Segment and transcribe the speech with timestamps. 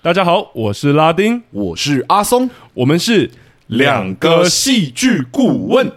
[0.00, 3.28] 大家好，我是拉丁，我是阿松，我们是
[3.66, 5.90] 两个戏剧顾问。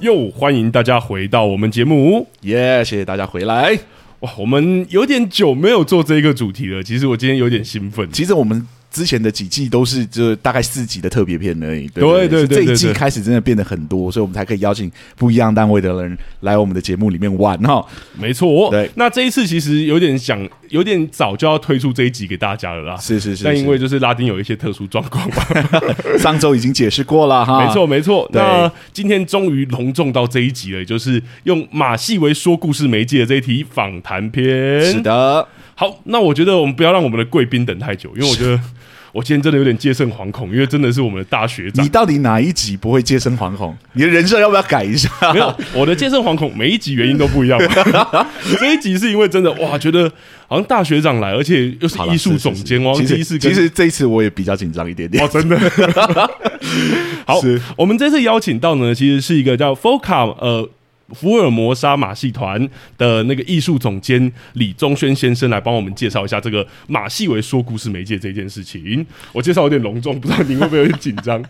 [0.00, 2.82] 又欢迎大家回到我们节目，耶！
[2.82, 3.78] 谢谢大家回来。
[4.20, 8.10] 哇，我们有点久没有做这个主题了，其实我今天有点兴奋。
[8.10, 8.66] 其实我们。
[8.96, 17.84] 之前的几季都是就大概四集的特别片而已，对对对，对，这一季开始真的变得很多，所以我们才可以邀请不一样单位的人来我们的节目里面玩哈。
[18.18, 18.90] 没错，对。
[18.94, 22.96] 那这一次其实有点想，有点早就要推出这一集给大家了啦。
[22.96, 25.44] 是是是，但因为就是拉丁有一些特殊状况嘛，
[26.18, 27.66] 上周已经解释过了哈。
[27.66, 34.82] 没错没错，那今天终于隆重到这一集了，也就是用马戏为说故事媒介的这一题访谈片。
[34.82, 38.58] 是的，好，那我觉得我们不要让我们的贵宾等太久，因为我觉得。
[39.16, 41.82] 我今天真的有点戒慎惶恐，因为真的是我们的大学长。
[41.82, 43.74] 你到底哪一集不会戒慎惶恐？
[43.94, 45.08] 你的人设要不要改一下？
[45.32, 47.58] 没有，我的戒慎惶恐每一集原因都不一样。
[48.60, 50.06] 这一集是因为真的哇，觉得
[50.46, 52.84] 好像大学长来，而且又是艺术总监。
[52.84, 55.24] 王基是其实这一次我也比较紧张一点点。
[55.24, 55.58] 哦，真的。
[57.24, 57.40] 好，
[57.78, 60.68] 我们这次邀请到呢，其实是一个叫 FOCA 呃。
[61.14, 62.68] 福尔摩沙马戏团
[62.98, 69.06] 的那个艺术总监李宗轩先生来帮我们介绍一下这个马戏为说故事媒介这件事情。
[69.32, 71.42] 我介绍有点隆重，不知道您会不会有点紧张？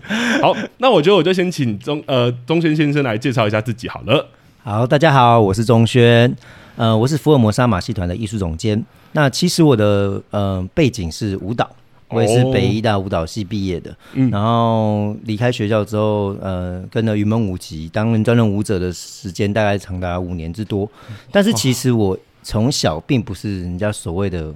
[0.43, 4.29] 好，那我觉得我就先请宗呃宗轩先生来介绍一下自己好了。
[4.63, 6.37] 好，大家好，我是宗轩，
[6.77, 8.85] 呃，我是福尔摩沙马戏团的艺术总监。
[9.13, 11.71] 那其实我的呃背景是舞蹈。
[12.09, 20.89] 我也是北医大舞蹈系毕业的，嗯，然后离开学校之后，呃，跟了云门舞集，当专任舞者的时间大概长达五年之多。
[21.33, 24.55] 但是其实我从小并不是人家所谓的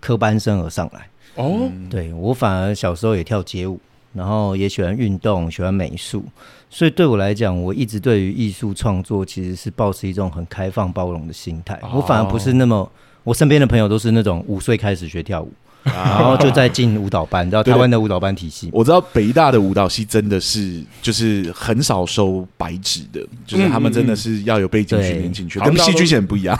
[0.00, 3.78] 科班生而上来，哦，对，我反而小时候也跳街舞，
[4.14, 6.24] 然后也喜欢运动，喜欢美术，
[6.70, 11.78] 所以对我来讲，我一直对于艺术创作其实是保持一种很开放包容的心态。
[11.94, 12.90] 我反而不是那么，
[13.22, 15.52] 我身边的朋友都是那种五岁开始学跳舞。
[15.86, 18.68] 然后就再进舞蹈班，你知道 台湾的舞蹈班体系。
[18.72, 26.58] 我知道北大的舞蹈系真的是就是很少收白纸的，就是他们真的是要有背景训练进去，跟戏剧系很不一样。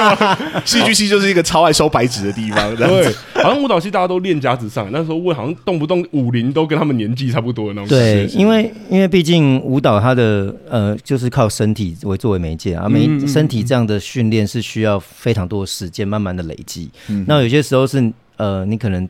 [0.64, 2.76] 戏剧系就是一个超爱收白纸的地方。
[2.76, 7.88] 对，好像舞蹈系大家都练家子上，那时候问好像动不动舞龄都跟他们年纪差不多的那种。
[7.88, 16.90] 对，因为因为毕竟舞蹈它的呃就是靠身体为作为媒介啊，媒身体这样的训练是需要非常多的时间慢慢的累积。
[17.26, 18.12] 那有些时候是。
[18.36, 19.08] 呃，你可能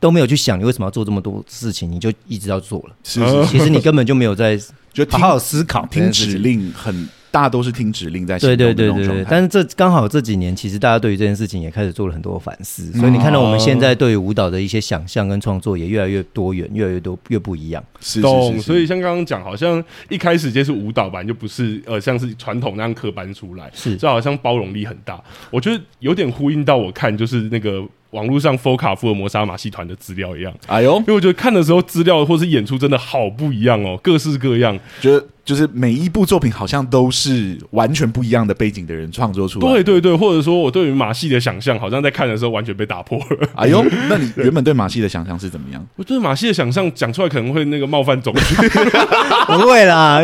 [0.00, 2.96] 都没有去想，你为什么要做这么多事情，你就一直要做了。
[3.04, 4.58] 是，是，其实你根本就没有在
[4.92, 7.08] 就好好思考，听指令很。
[7.28, 17.84] 大家都是听指令在行动，对对对对，但是这刚好这几年，其实大家对于这件事情也开始做了很多反思，所以你看到我们现在对于舞蹈的一些想象跟创作也越来越多元，越来越多越不一样。
[18.00, 18.58] 是，懂。
[18.58, 25.22] 所以像刚刚讲，好像一开始接触舞蹈版就不是呃像是传统那样科班出来，是，就好像包容力很大。
[25.50, 30.54] 我觉得有点呼应到我看就是那个网络上福尔摩沙马戏团的资料一样。
[30.66, 35.26] 哎呦，因为我觉得看的时候资料或是演出真的好不一样哦，各式各样，觉得。
[35.46, 39.66] 就是每一部作品好像都是完全不一样的背景的人创作出来。
[39.66, 43.48] 对对对，或者说我对于马戏的想象，好像在看的时候完全被打破了。
[43.54, 45.86] 哎呦，那你原本对马戏的想象是怎么样？
[45.94, 48.54] 我对马戏的想象讲出来可能会那个冒犯种族，
[49.46, 50.20] 不会啦，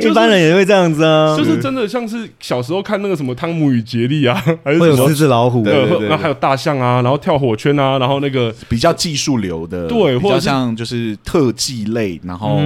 [0.00, 1.36] 一般人也会这样子啊。
[1.36, 5.72] 就是真的像是小时候看那个什么《汤姆与杰利》啊， 还是会有狮子老虎，对，
[6.08, 12.56] 然后还有大象啊，然后跳火圈啊，然后那个比较技术流的，对，或者像就是特技类，然后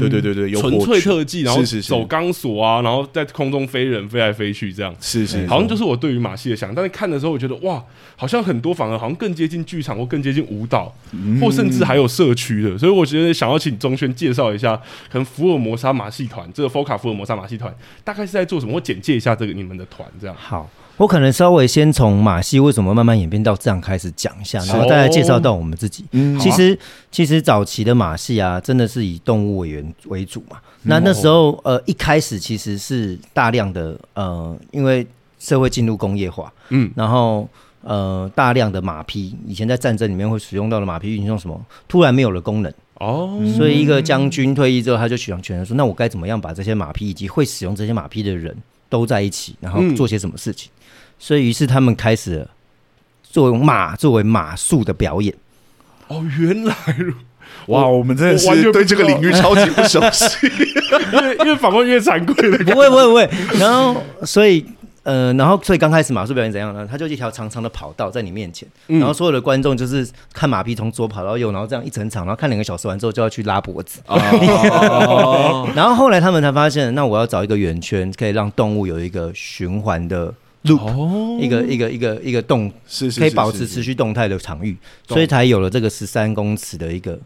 [0.00, 1.62] 对对对对，有纯粹特技，然后。
[1.82, 6.74] 走钢索啊，然后在空中飞人飞来飞去，这样是是，好像就是我对于马戏的想象。
[6.74, 7.82] 但是看的时候，我觉得哇，
[8.16, 12.78] 好像很多反而好像更接近剧场，或更接近舞蹈，嗯、或甚至还有社区的。
[12.78, 14.76] 所以我觉得想要请钟轩介绍一下，
[15.10, 20.36] 可能福尔摩沙马戏团这个 FOCA 福尔摩沙马戏团大概是在做什么，或简介一下这个你们的团这样。
[20.38, 20.70] 好。
[20.96, 26.04] 我可能稍微先从马戏为什么慢慢演变到这样开始讲一下，然后再来介绍到我们自己。
[26.12, 26.78] 嗯，其实
[27.10, 30.58] 其实早期的马戏啊，真的是以动物为原为主嘛。
[30.82, 35.06] 那那时候呃一开始其实是大量的呃，因为
[35.38, 37.48] 社会进入工业化，嗯，然后
[37.82, 42.72] 呃大量的马匹，以前在战争里面会使用到的马匹运用什么，突然没有了功能。
[43.00, 48.56] 哦，所以一个将军退役之后，他就想选择说，那我该怎么样把这些马匹以及会使用这些马匹的人
[48.88, 50.70] 都在一起，然后做些什么事情？
[51.26, 52.50] 所以，于是他们开始了
[53.22, 55.34] 作为马作为马术的表演。
[56.08, 56.74] 哦，原来
[57.68, 60.46] 哇，我们真的是对这个领域超级不熟悉，
[61.14, 63.26] 因为因为访问越惭愧的，不会不会不会。
[63.58, 64.66] 然后，所以
[65.02, 66.86] 呃，然后所以刚开始马术表演怎样呢？
[66.90, 74.00] 它就一条长长的跑道在你面前，然后所有的观众就是看马匹从左跑到右，然后这样一整场，然后看两个小时完之后就要去拉脖子。
[74.08, 84.76] 哦、 然后后来他们才发现，那我要找一个圆圈，可以让动物有一个循环的 loop，一个一个一个一个动，是可以保持持续动态的场域，
[85.08, 87.18] 所以才有了这个十三公尺的一个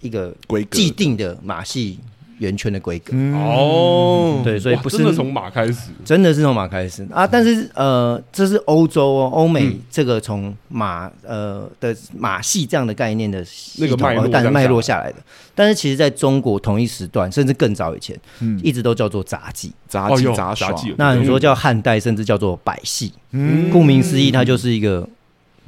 [0.00, 0.34] 一个
[0.70, 1.98] 既定的马戏。
[2.38, 7.26] 圆圈的规格哦，对，所以不是从马开始，真的是从马开始啊！
[7.26, 13.44] 但是呃，这是欧洲哦，欧美这个从马呃的马戏这样的概念的
[13.78, 15.16] 那个脉络，但是脉络下来的。
[15.54, 20.72] 但是其实在中国同一时段，甚至更早以前，嗯，一直都叫做杂技，杂技杂耍。
[20.96, 23.12] 那你说叫汉代，甚至叫做百戏。
[23.32, 25.08] 嗯，顾名思义，它就是一个。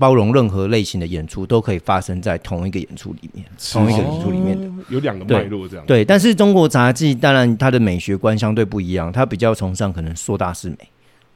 [0.00, 5.84] 包容任何类型的演出都可以发生在同一个演出里面，同一个演出里面的、哦、有两个脉络这样。
[5.84, 10.78] 对，但是中国杂技当然它的美学观相对不一样，它比较崇尚可能硕大是美、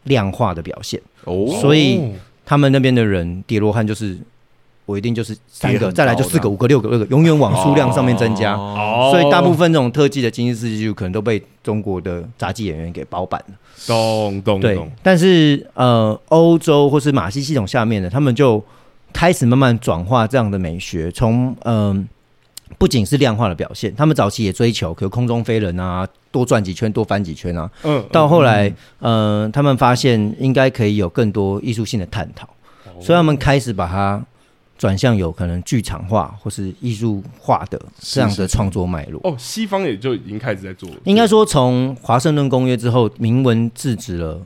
[0.05, 0.99] 量化的表现。
[1.25, 2.01] 哦，所以
[2.47, 4.19] 他们那边的人叠罗汉就是
[4.87, 8.53] 我一定就是三个，再来就四个、五个、六个、六个，永远往数量上面增加。
[8.55, 13.55] 哦，所以大部分这种特技的金氏世纪就可能都被中国的杂技演员给包办了。
[13.87, 18.63] 咚咚对，但是呃，欧洲或是马戏系统下面的，他们就
[19.13, 22.05] 开始慢慢转化这样的美学，从嗯、呃，
[22.77, 28.69] 不仅是量化的表现，他们早期也追求，可空中飞人啊，多转几圈，多翻几圈啊，嗯，到后来，
[29.01, 32.47] 嗯、呃，他们发现应该可以有更多艺术性的探讨，
[33.01, 34.23] 所以他们开始把它。
[34.77, 40.89] 转向有可能剧场化或是艺术化的这样的创作脉络哦，西方也就已经开始在做。
[41.05, 44.41] 应该说，从华盛顿公约之后，明文制止了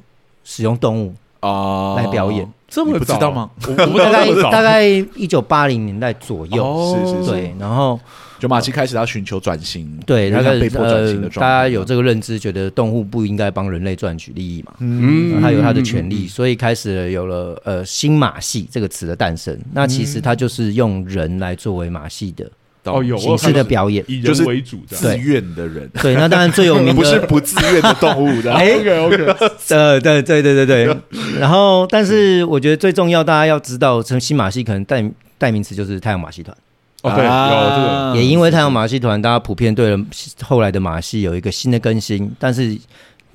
[0.44, 3.50] 使用动物啊来表演，这么知道吗？
[3.76, 7.98] 大概大概一九八零年代左右，是是是，对，然后。
[8.38, 11.40] 就马戏开始要寻求转型，对，他被迫转型的状态。
[11.40, 14.74] 大家有这个认知，觉得动物不应该帮人类赚取利益嘛？
[14.78, 19.58] 嗯，他有他的权利，所以开始有了呃新马戏这个词的诞生。
[19.72, 22.48] 那其实它就是用人来作为马戏的
[22.84, 25.90] 哦，有形式的表演，以人为主，自愿的人。
[26.00, 28.52] 对，那当然最有名的 不是不自愿的动物的。
[28.54, 29.36] OK OK，
[29.70, 30.96] 呃，对对对对对。
[31.38, 35.04] 然后，但是我觉得最重要，大家要知道，从新马戏可能代
[35.36, 36.56] 代名词就是太阳马戏团。
[37.02, 40.04] 哦，对，有这个，也因为太阳马戏团，大家普遍对了
[40.42, 42.76] 后来的马戏有一个新的更新，但是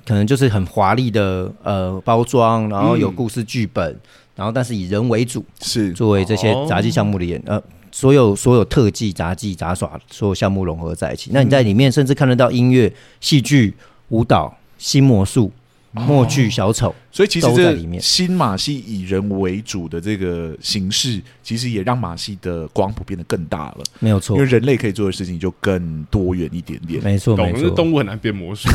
[0.06, 4.00] 可能就是很华丽的呃包装，然后有故事剧本，嗯、
[4.36, 11.30] 然后但是以人为主，是作为这些杂技项目的演、哦、呃所有所有特技、杂技、杂耍所有项目融合在一起。
[11.32, 13.72] 那你在里面甚至看得到音乐、戏剧、
[14.08, 15.50] 舞蹈、新魔术。
[15.94, 23.78] 默剧小丑，所以其实这新马戏以人为主的这个形式，其实也让马戏的光谱变得更大了。
[24.00, 27.00] 没有错，因为人类可以做的事情就更多元一点点。
[27.04, 28.68] 没错，没错，动物很难变魔术。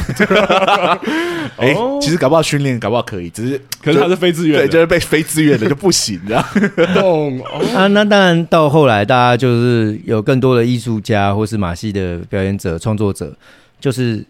[1.58, 6.46] 哎，其实搞不好训练，搞不好可以，只是可是它是非自愿，对，就是被非自愿的就不行， 这样。
[6.94, 7.38] 懂
[7.76, 7.88] 啊？
[7.88, 13.36] 那当然，到后来大家就是有更多的艺术家或是马戏的表演者、创作者，
[13.82, 14.26] 就是。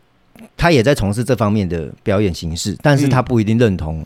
[0.58, 4.06] 他也在从事这方面的表演形式，但是他不一定认同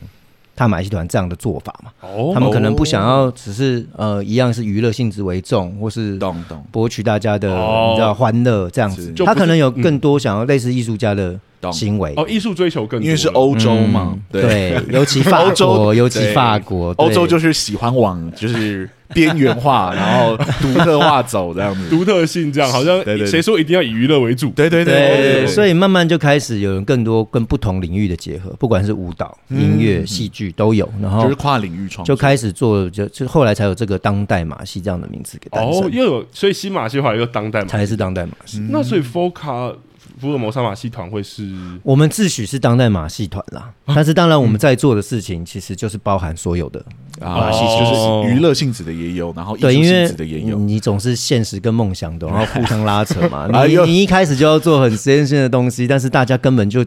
[0.55, 1.91] 他马戏团这样的做法嘛。
[2.01, 6.63] 哦，他们可能不想要，只是呃一样是娱乐性质为重，或是懂懂。
[6.71, 9.13] 博取大家的你知道欢乐这样子。
[9.25, 11.39] 他可能有更多想要类似艺术家的
[11.71, 18.89] 行为哦，艺术追求更多，因为是欧洲嘛，对，尤其法国，尤其法国，欧洲就是喜欢往就是。
[19.13, 24.49] 边缘化， 然后独特化走这样子，独特性这样，好像谁说一定要以娱乐为主？
[24.55, 35.83] 对对对，所以慢慢就开始有人更多跟不同领域的结合，不管是舞蹈、音乐、戏剧都有，然后就是跨领域创作，就开始做，就就后来才有这个当代马戏这样的名字给诞生。
[35.83, 38.59] 哦，又有，所以新马戏化又当代马戏，才是当代马戏。
[38.71, 39.75] 那所以 FOCA。
[40.23, 41.51] 福尔摩沙马戏团会是
[41.83, 46.81] 我们自诩是当代马戏团啦，但是当然我们在做的事情其实就是包含所有的
[47.19, 50.57] 马戏，就是娱乐性质的也有，然后艺术性质的也有。
[50.57, 53.49] 你总是现实跟梦想的，然后互相拉扯嘛。
[53.67, 56.85] 你你一开始就要做很实验性的东西，但是大家根本就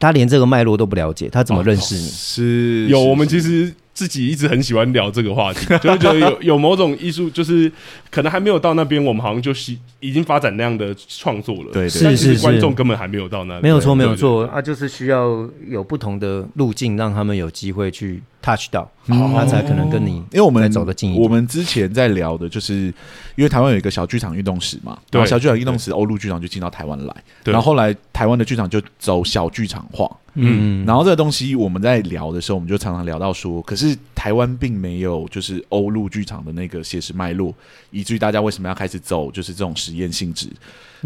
[0.00, 2.08] 他连这个脉络都不了解，他怎么认识你？
[2.08, 3.74] 是有我们其实。
[3.94, 7.70] 自己一直很喜欢聊这个话题， 就是觉得有有某种艺术，就是
[8.10, 11.72] 可能还没有到那边，我们好像就是已经发展那样的创作了。
[11.72, 14.46] 对，是是是，观众根本还没有到那，没有错，没有错。
[14.46, 21.14] 啊，就是需要有不同的路径，让他们有机会去 touch 到，他才可能跟你，因为我们走得近。
[21.14, 22.92] 我们之前在聊的就是，
[23.36, 30.10] 因为台湾有一个小剧场运动史嘛，然后小剧场运动史，欧陆剧场就进到台湾来，然后后来台湾的剧场就走小剧场化。
[30.34, 33.96] 嗯，然后这个东西我们在聊的时候，我们就常常聊到说，可是。
[34.14, 37.52] 台湾并没有就是欧陆剧场的那个写实脉络，
[37.90, 40.48] 以至于大家为什么要开始走就是这种实验性质？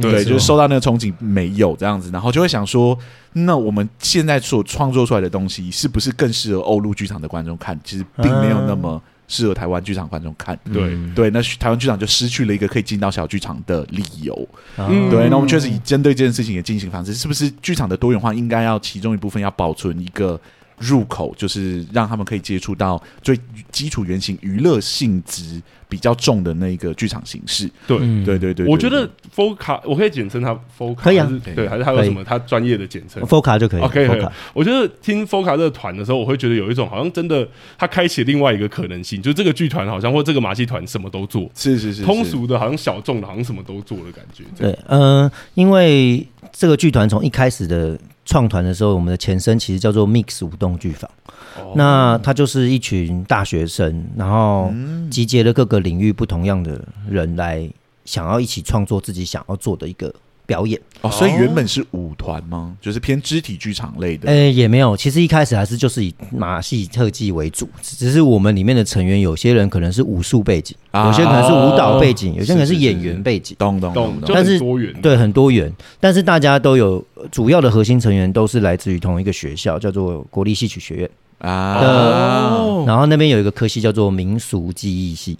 [0.00, 2.98] 对，就是受到那个憧憬没有这样子，然后就会想说，
[3.32, 7.78] 那我们现在所创作出来的东西是不是更适合欧陆剧场的观众看？
[7.82, 10.58] 其实并没有那么适合台湾剧场观众看。
[10.72, 14.48] 对、嗯、对，那台湾剧场就失去了一个可以进到小剧场的理由。
[14.76, 20.40] 嗯、对，那我们确实以针对这件事情也进行反思，是不是剧场的多元化应该要其中一部分要保存一个？
[20.78, 23.38] 入口就是让他们可以接触到最
[23.70, 27.70] 基础原型娱乐性质比较重的那个剧场形式。
[27.86, 33.82] 对，嗯、对，对，对，对，我觉得 FOCA 我可以简称它 FOCA，可以啊，对，还是还有什么它专业的简称 FOCA 就可以。
[33.82, 34.26] OK，可以。
[34.52, 44.44] 我觉得听 FOCA 这个团的时候，我会觉得有一种好像真的，它开启另外一个可能性，就是这个剧团好像或这个马戏团什么都做，是是是，是，通俗的，好像小众的，好像什么都做的感觉。
[44.58, 47.98] 对，嗯、呃，因为这个剧团从一开始的。
[48.26, 51.10] 创团的时候，我们的前身其实叫做 Mix 舞动剧坊，
[51.58, 54.70] 哦、那它就是一群大学生，然后
[55.10, 57.70] 集结了各个领域不同样的人来，
[58.04, 60.12] 想要一起创作自己想要做的一个。
[60.46, 60.80] 表演。
[61.02, 62.74] 哦，所以原本是舞团吗？
[62.80, 64.28] 就是偏肢体剧场类的？
[64.28, 85.38] 呃、欸，也没有，其实一开始还是就是以马戏特技为主，只是我们里面的成员有些人可能是武术背景，啊、有些可能是舞蹈背景，哦、有些可能是演员背景，懂懂懂，但是多元，对，很多元，但是大家都有主要的核心成员都是来自于同一个学校，叫做国立戏曲学院啊，哦、然后那边有一个科系叫做民俗记忆系。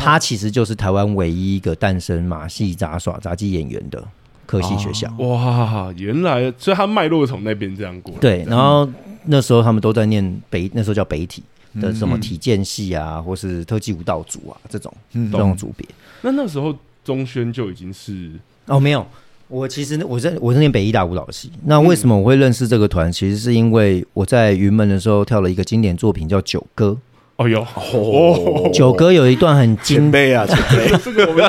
[0.00, 4.02] 它其实就是台湾唯一一个诞生马戏杂耍杂技演员的
[4.46, 5.12] 科系学校。
[5.18, 8.14] 哇，原来所以他脉络从那边这样过。
[8.20, 8.88] 对，然后
[9.24, 11.42] 那时候他们都在念北，那时候叫北体
[11.80, 15.86] 的什么体健系啊，或是特技舞蹈组啊这种这种组别。
[16.22, 16.74] 那那时候
[17.04, 18.32] 中轩就已经是
[18.66, 19.06] 哦，没有，
[19.48, 21.52] 我其实我在我是念北艺大舞蹈系。
[21.66, 23.12] 那为什么我会认识这个团？
[23.12, 26.96] 其实是因为我在云门的时候跳了一个经典作品叫《九歌》。
[27.40, 31.42] 哦哟，哦，九哥有一段很前辈啊，前辈， 这个我们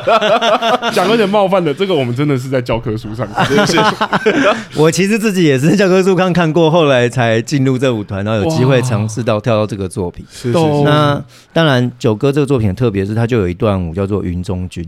[0.96, 3.28] 讲有点冒犯的，这个我们真的是在教科书上？
[4.78, 10.26] 我其实自己也是教科书上看过，后来才进入这舞团，然后有机会尝试到跳到这个作品。
[10.32, 10.84] 是是是。
[10.86, 11.22] 那
[11.52, 14.88] 当然，九哥这个作品很特别，是他就有一段舞叫做云中君，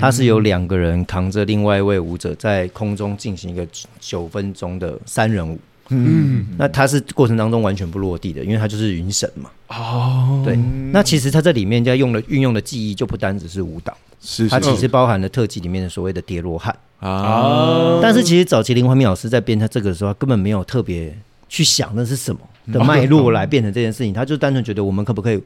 [0.00, 3.66] 他是有两个人扛着另外一位舞者在空中进行一个
[4.00, 5.58] 九分钟的三人舞。
[5.90, 9.50] 嗯，那它是过程当中完全不落地的，因为它就是云神嘛。
[9.68, 10.56] 哦，对，
[10.92, 16.74] 那其实它这里面在用的运用的技艺就不单只是舞蹈，是，是，它其实包含了特技里面的所谓的叠罗汉。
[17.00, 17.98] 啊。
[18.02, 21.16] 但是其实早期林怀民老师在编他这个的时候，根本没有特别
[21.48, 22.40] 去想那是什么
[22.72, 25.40] 的脉络来变成这件事情，他就单纯觉得我们可不可以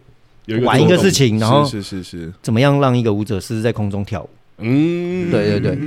[0.62, 4.28] 玩一个事情，然后是是是，怎么样让一个舞者试试在空中跳舞？
[4.58, 5.78] 嗯，对对对，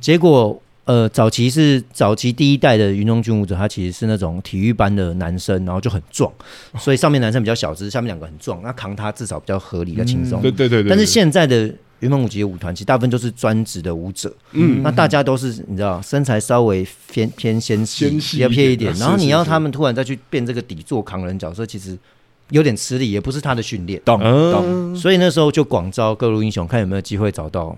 [0.00, 0.60] 结果。
[0.90, 6.32] 呃，早期是早期第一代的云中君舞者，他其实是那种体育班的男生，然后就很壮，
[6.80, 10.42] 所以上面男生比较小只，下面两个很壮，那扛他至少比较合理、比较轻松。
[10.42, 10.82] 对对对。
[10.88, 21.96] 但是现在的云门舞集的舞团，其实大部分都是专职的舞者，嗯，那大家都是你知道，身材稍微偏偏纤细，比较偏一点，然后你要他们突然再去变这个底座扛人角色，其实。
[22.50, 24.96] 有点吃力，也不是他的训练，懂懂。
[24.96, 27.76] 所以那时候就广招各路英雄，看有没有机会找到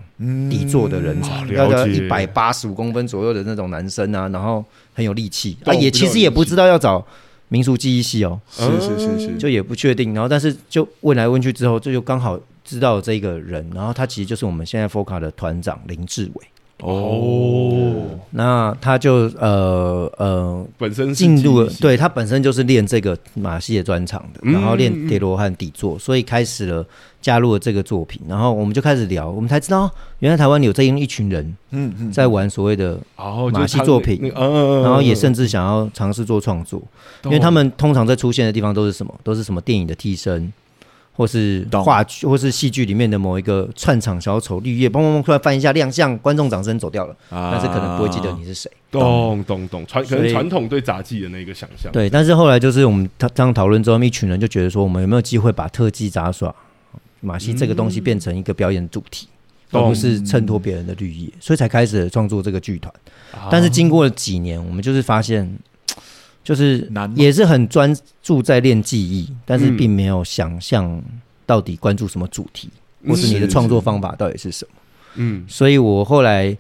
[0.51, 4.65] 底座的人才，要要一百八十五公分左右的那种男生啊，然后
[4.95, 5.57] 很有力气。
[5.65, 7.07] 啊，也其实也不知道要找
[7.49, 10.15] 民俗记忆系哦，是是是是，就也不确定。
[10.15, 16.47] 然后但是就问来问去之后，这就刚好知道这个人，然后他其实就是我们现在 FOCA 的团长林志伟。
[16.83, 17.95] 哦，
[18.31, 26.85] 那他就呃呃，本身进入了，对他本身就是练这个马戏的专场的，然后练叠罗汉底座，所以开始了
[27.21, 32.99] 加入了这个作品，然后我们就开始聊，我们才知道原来台湾有这样一群人，嗯嗯，在玩所谓的
[33.53, 36.83] 马戏作品，然后也甚至想要尝试做创作，
[37.27, 40.53] 因为他们通常在出现的地方都是什么，都是什么电影的替身。
[41.15, 48.71] 或是话剧，或是戏剧里面的某一个串场小丑绿叶，砰砰砰，突然翻一下亮相，观众掌声走掉了，啊、但是可能不会记得你是谁。
[48.91, 51.93] 懂懂懂，传可能传统对杂技的那个想象。
[51.93, 56.55] 对，但是后来就是我们这样讨论之后，一群人就觉得说，我们有没有机会把特技杂耍、
[57.21, 59.29] 马戏这个东西变成一个表演主题，
[59.73, 62.93] 嗯、而不是衬托别人的绿叶，所以才开始创作这个剧团。
[63.33, 65.59] 啊、但是经过了几年，我们就是发现。
[66.45, 71.01] 就是也是很专注在练技艺，但是并没有想象
[71.47, 72.69] 到底关注什么主题，
[73.07, 74.71] 或是你的创作方法到底是什么。
[75.15, 76.57] 嗯，所以我后来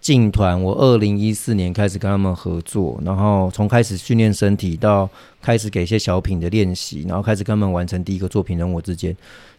[0.00, 5.08] 进团，我二零一四年开始跟他们合作，然后从开始训练身体到
[5.42, 9.16] 开始给一些小品的练习，然后开始跟他们完成第一个作品人我之间。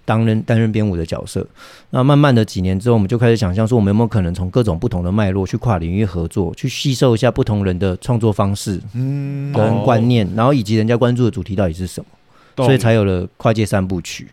[0.07, 1.45] 担任担任编舞的角色，
[1.89, 12.65] 那慢慢的几年之后，我们就开始想象说，我们有没有可能从各种不同的脉络去跨领域合作，去吸收一下不同人的创作方式，嗯，跟观念，然后以及人家关注的主题到底是什么？
[12.65, 14.29] 所以才有了跨界三部曲。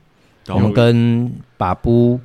[0.46, 2.20] 我们跟把布。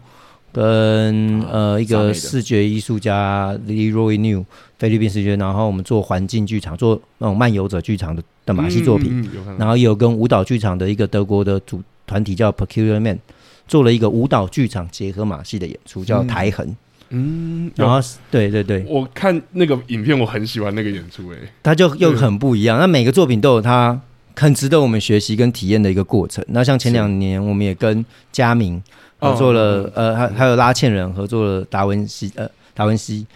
[0.51, 4.44] 跟呃一个视觉艺术家 Leroy New
[4.79, 13.20] 菲律宾视觉，然后我们做环境剧场，做那种漫游者剧场的的马戏作品，嗯嗯、然后也有跟舞蹈剧场的一个德国的组团体叫 Peculiar Man
[13.69, 16.75] 做了一个舞蹈剧场结合马戏的演出，叫台痕。
[17.11, 22.77] 嗯，然后对对对，我看那个影片，我很喜欢那个演出，诶，它就又很不一样。
[22.77, 23.97] 那每个作品都有它
[24.35, 26.43] 很值得我们学习跟体验的一个过程。
[26.49, 28.83] 那像前两年，我们也跟佳明。
[29.21, 33.27] 合作了，哦、呃，还还有拉倩人合作了达文西，呃，达文西。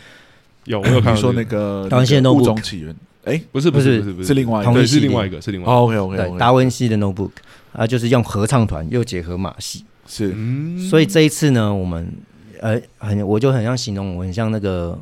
[0.64, 4.14] 有我有看说那个达文西的 notebook 物种起源，哎，不是不是不是。
[4.14, 4.34] 不是，是。
[4.34, 5.74] 另外一个，对，是另外一个是另外一个。
[5.74, 7.32] OK OK，对，达文西的 notebook
[7.74, 9.84] 啊，就是用合唱团又结合马戏，
[10.14, 10.36] 是，
[10.90, 12.08] 所以这一次呢，我们
[12.62, 15.00] 呃很，我就很像形容，我很像那个。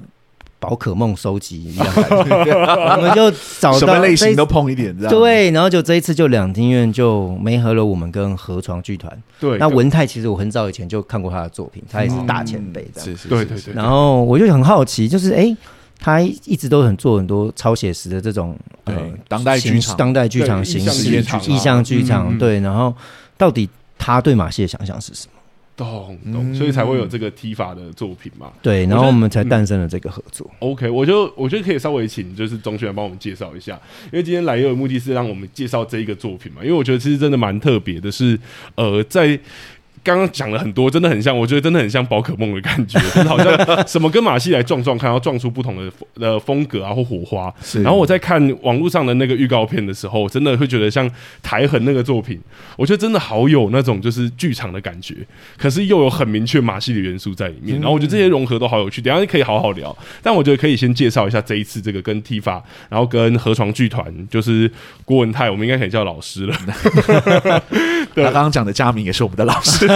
[0.62, 5.50] 宝可梦收集一样， 我们就找到什么类型都碰一点，这样对。
[5.50, 9.12] 然后就这一次就两厅院就没合了我们跟河床剧团。
[9.40, 13.02] 对，那文泰其实我很早以前就看过他的作品，他也是大前辈的。
[13.02, 13.74] 是是，对对对。
[13.74, 15.58] 然后我就很好奇，就是哎，
[15.98, 18.96] 他一直都很做很多超写实的这种呃
[19.28, 22.38] 当代剧场、当代剧场形式、意象剧场。
[22.38, 22.94] 对，然后
[23.36, 23.68] 到底
[24.02, 25.34] 他对马戏的想象是什么？
[25.78, 28.52] 懂懂，所以才会有这个 TIFA 的作品嘛。
[28.64, 30.50] 对，然后我们才诞生了这个合作。
[30.54, 36.64] 嗯、OK，我就我觉得可以稍微请就是钟轩来帮我们介绍一下，因为今天来也有目的是让我们介绍这一个作品嘛。
[36.64, 38.40] 因为我觉得其实真的蛮特别的是，是
[38.76, 39.40] 呃在。
[40.04, 47.54] 刚刚讲了很多，真的很像，我觉得真的很像宝可梦的感觉，就是好像什么跟马戏来撞撞看，然后撞出不同的呃风格啊或火花。
[47.62, 47.82] 是。
[47.84, 51.10] 然后我在看网络上的那个预告片的时候，真的会觉得像
[51.44, 52.40] 台痕那个作品，
[52.76, 55.16] 我觉得真的好有那种就是剧场的感觉，
[55.58, 57.80] 可是又有很明确马戏的元素在里面。
[57.80, 59.96] 然后我觉得这些融合都好有趣，等一下可以好好聊。
[60.24, 64.72] 但我觉得可以先介绍一下这一次这个跟 TIFA，然后跟河床剧团，就是
[65.06, 66.56] 郭文泰，我们应该可以叫老师了。
[68.14, 69.88] 对他刚刚讲的佳明也是我们的老师。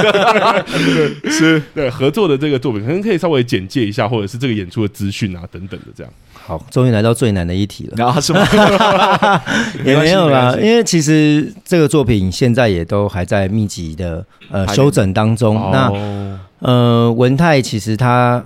[1.30, 6.12] 是，对合作的这个作品，可能可以稍微简介一下，或者是这个演出的资讯啊等等的这样。
[6.34, 7.94] 好，终于来到最难的一题了。
[7.98, 8.40] 然 后是吗？
[9.84, 15.58] 也没有啦，因为其实这个作品现在也都还在密集的呃修整当中。
[15.58, 18.44] 哦、那呃文泰其实他，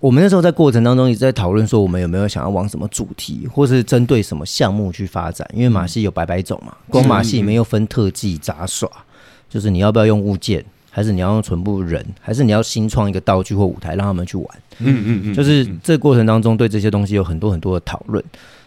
[0.00, 5.46] 我们那时候在过程当中一直在讨论说，我们有没有想要往什么主题，或是针对什么项目去发展？
[5.52, 8.88] 因为马戏有百百种嘛，光马戏里面又分特技、杂耍，
[9.50, 10.64] 就是你要不要用物件。
[10.94, 14.46] 还是你要用全部人，还是你要新创一个道具或舞台让他们去玩？
[14.78, 18.22] 嗯嗯嗯，就是这个过程当中对这些东西有很多很多的讨论，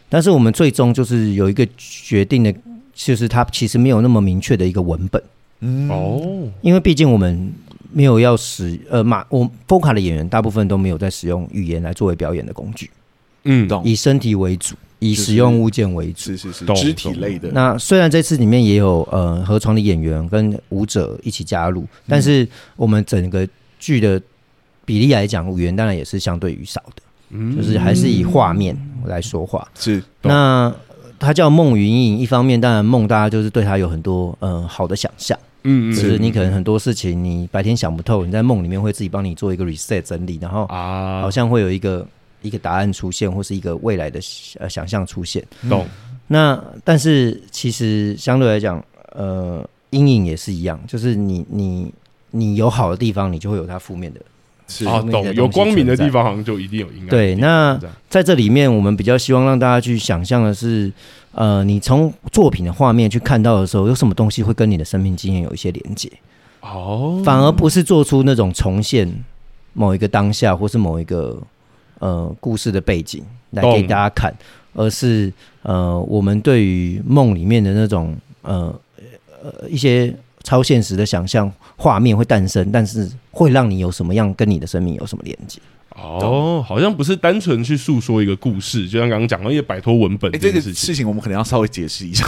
[0.09, 2.51] 但是我们最终就是有一个决定的，
[2.95, 5.21] 就是它其实没有那么明确的一个文本。
[5.59, 7.53] 嗯哦，因为毕竟我们
[7.93, 12.89] 没有要使呃马我 FOCA 的演员大部分都没有在使用语言来作为表演的工具。
[13.43, 14.75] 嗯，懂，以身体为主。
[14.99, 17.49] 以使用物件为主，是是是，肢体类的。
[17.51, 24.19] 那虽然这次里面也有呃河床的演员跟舞者一起加入，但是我们整个剧的
[24.85, 29.67] 比例来讲，语言当然也是相对于少的，嗯，就是还是以画面来说话。
[29.77, 30.01] 是。
[30.21, 30.73] 那
[31.19, 42.07] 它叫梦云影，一方面当然梦大家就是对它有很多呃好的想象，嗯，就是你可能很多事情你白天想不透，你在梦里面会自己帮你做一个 reset 整理，然后啊，好像会有一个。
[42.45, 44.19] 一个答案出现，或是一个未来的
[44.59, 45.87] 呃想象出现，懂？
[46.27, 51.91] 那但是其实相对来讲，呃，阴影也是一样，就是你你
[52.31, 54.19] 你有好的地方，你就会有它负面的，
[54.67, 55.33] 是啊，懂？
[55.33, 57.09] 有光明的地方，好像就一定有阴暗。
[57.09, 57.79] 对，那
[58.09, 60.91] 在这里面，我们比较希望让大家去想象的是，
[61.31, 66.11] 呃，你从作品的画面去看到的时候，有什么东西会跟你的生命经验有一些连接？
[66.61, 69.23] 哦，反而不是做出那种重现
[69.73, 71.39] 某一个当下，或是某一个。
[71.99, 74.33] 呃，故事的背景来给大家看，
[74.73, 75.31] 而是
[75.63, 78.73] 呃，我们对于梦里面的那种呃
[79.41, 85.59] 呃一些超现实的想象画面会诞生，但是会让你有什么样跟你的生命有什么连接？
[85.95, 92.25] 哦，好像不是单纯去诉说一个故事，就像刚刚讲的，因为摆脱文本这，个事情，我们可能要稍微解释一下。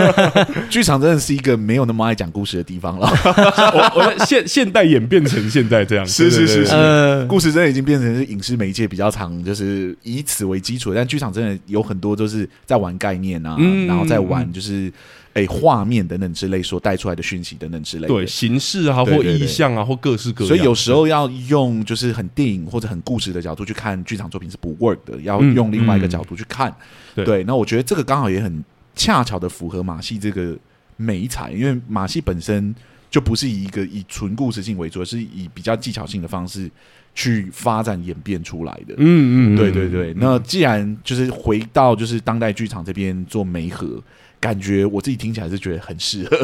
[0.68, 3.08] 剧场真的是一个没有那么爱讲故事的地方了。
[3.74, 10.92] 我我现现代演变成现在这样，是是是是，呃，故事真的已经变成是影视媒介比较长，就是以此为基础。
[10.94, 14.92] 但剧场真的有很多都是在玩概念啊，嗯，然后在玩就是。
[15.40, 20.48] 哎，画面等等之类所带出来的讯息等等之类的，对形式啊，或意象啊，或各式各样。
[20.48, 26.70] 所以有时候要用就是很电影或者很故事的角度去看剧场作品是不 work 的，要用另外一个角度去看。
[27.14, 28.62] 嗯嗯、对，那我觉得这个刚好也很
[28.94, 30.56] 恰巧的符合马戏这个
[30.96, 32.74] 美彩，因为马戏本身
[33.10, 36.70] 就不是以一个以纯故事性为主，而是以比较技巧性的方式
[37.14, 38.94] 去发展演变出来的。
[38.98, 40.12] 嗯嗯，对对对。
[40.18, 44.02] 那既然就是回到就是当代剧场这边做媒合。
[44.40, 46.36] 感觉我自己听起来是觉得很适合。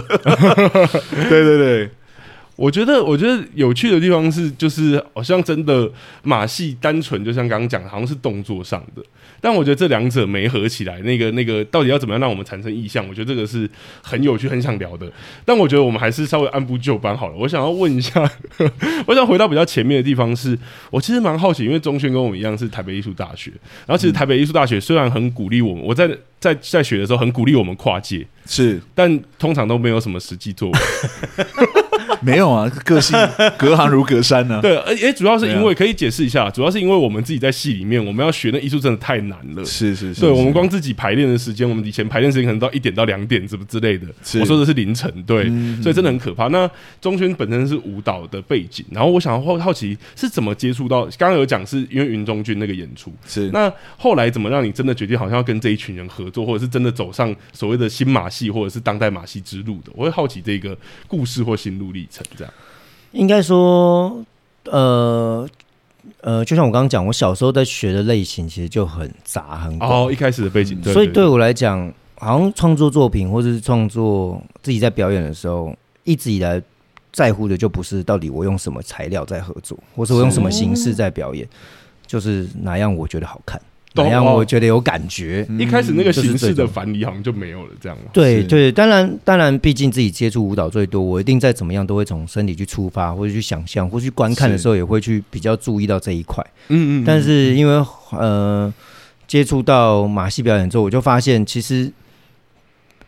[1.28, 1.90] 对 对对。
[2.56, 5.88] 我觉得，我觉得有趣的地方是，就是好像真的
[6.22, 9.02] 马戏单纯，就像刚刚讲的，好像是动作上的。
[9.40, 13.06] 但我觉得这两者没合起来，那个那个到底要怎么样让我们产生意向？
[13.06, 13.68] 我觉得这个是
[14.02, 15.06] 很有趣、很想聊的。
[15.44, 17.36] 但我觉得我们还是稍微按部就班好了。
[17.36, 18.28] 我想要问一下，
[19.06, 20.58] 我想回到比较前面的地方是，是
[20.90, 23.50] 我其实蛮好奇，因为中轩跟我们一样是台北艺术大学，
[23.86, 26.08] 然后其实台北艺术大学虽然很鼓励我们，我在
[26.40, 30.78] 在在学的时候很鼓励我们跨界，是，但通常都没有什么实际作为。
[32.26, 33.16] 没有啊，个性
[33.56, 34.60] 隔行如隔山呢、啊。
[34.62, 39.64] 对，而且主要是因为可以解释一下，主要是因为我们自己在戏里面，我们要学那艺术真的太难了。
[39.64, 44.06] 是是是，对，我们光自己排练的时间，我们以前排练时间可能到一点到两点，什么之类的。
[44.40, 46.48] 我说的是凌晨，对，嗯、所以真的很可怕。
[46.48, 46.68] 那
[47.00, 59.90] 中轩本身是舞蹈的背景，然后我想要好好奇是怎么接触到，刚刚有讲是因为云中君那个演出，是那后来怎么让你真的决定好像要跟这一群人合作，或者是真的走上所谓的新马戏或者是当代马戏之路的？
[59.94, 60.76] 我会好奇这个
[61.08, 62.52] 故事或心路历程，这样。
[63.12, 64.22] 应该说，
[64.64, 65.48] 呃
[66.20, 70.06] 呃，就像我刚刚讲，我小时候在学的类型其实就很杂很广。
[70.06, 75.74] 哦，一开始的背景，对，所以对我来讲，好像创作作品或者是创作自己在表演的时候，
[76.04, 76.60] 一直以来
[77.12, 81.48] 在乎的就不是到底我用什么材料在合作，或是我用什么形式在表演，
[82.06, 83.60] 就是哪样我觉得好看。
[84.04, 84.24] 怎样？
[84.24, 85.46] 我觉得有感觉。
[85.58, 87.96] 一开始那个形式的樊篱好像就没有了，这样。
[88.12, 96.44] 对对，当然当然，毕竟自己接触舞蹈最多，我一定再怎么样都会从身体去出发，或者去想象，或去观看的时候也会去比较注意到这一块。
[96.68, 97.04] 嗯嗯。
[97.04, 98.72] 但是因为呃
[99.26, 101.90] 接触到马戏表演之后，我就发现其实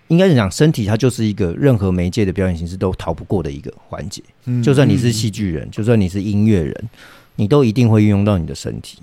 [0.09, 4.23] 应该是讲身体，它就是一个任何媒介的表演形式都逃不过的一个环节。
[4.47, 4.63] 嗯。
[4.63, 6.89] 就算你是戏剧人，就算你是音乐人，
[7.37, 8.99] 你都一定会运用到你的身体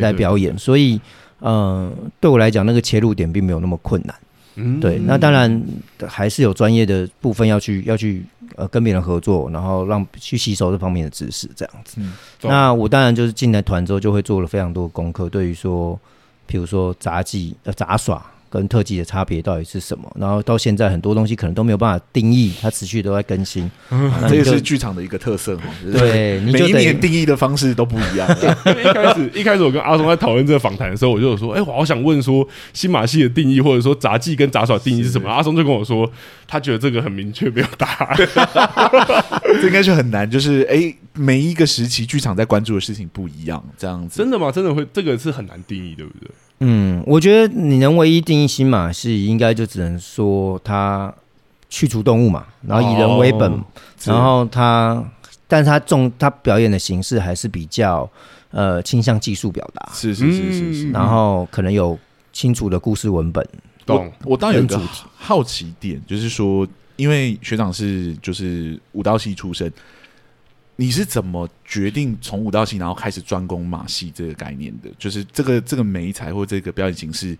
[0.00, 1.00] 来表演，所以。
[1.40, 4.14] 嗯，对我来讲，那个切入点并没有那么困难。
[4.56, 5.62] 嗯，对，那当然
[6.06, 11.96] 还是有专业的部分要去要去呃跟别人合作，然后让去吸收这方面的知识，这样子。
[11.98, 15.98] 嗯，那我当然就是进来团之后，就会做了非常多的功课，对于说，
[16.48, 18.24] 譬如说杂技呃杂耍。
[18.56, 20.10] 跟特技的差别到底是什么？
[20.18, 23.70] 然后到现在很多东西可能都没有办法定义，它持续都在更新。
[23.90, 25.62] 嗯、这也是剧场的一个特色嘛。
[25.92, 28.28] 对，每一年定义的方式都不一样。
[28.66, 36.10] 一开始一开始我跟阿松在讨论这个访谈的时候，我就有说：“哎、欸，我好想问说新马戏的定义，或者说杂技跟杂耍定义是什么？”阿松就跟我说，
[36.46, 38.16] 他觉得这个很明确，没有答案。
[39.60, 44.18] 这应该是很难，就是哎、欸，每一个时期剧场在关注的事情不一样，这样子。
[44.18, 44.50] 真的吗？
[44.50, 44.86] 真的会？
[44.92, 46.30] 这个是很难定义，对不对？
[46.60, 51.12] 嗯，我觉得你能唯一定义新马戏，应该就只能说它
[51.68, 53.64] 去除动物嘛，然后以人为本，哦、
[54.04, 55.04] 然后它，
[55.46, 58.08] 但是它重它表演的形式还是比较
[58.50, 61.98] 呃倾向技术表达，是是是是是，然后可能有
[62.32, 63.46] 清楚的故事文本。
[63.84, 64.10] 懂。
[64.24, 64.80] 我我倒有一个
[65.14, 66.66] 好奇点，就是说，
[66.96, 69.70] 因为学长是就是舞蹈系出身。
[70.76, 74.90] 你是怎么决定从舞蹈系然后开始专攻马戏这个概念的？
[74.98, 77.36] 就是这个这个美材或这个表演形式，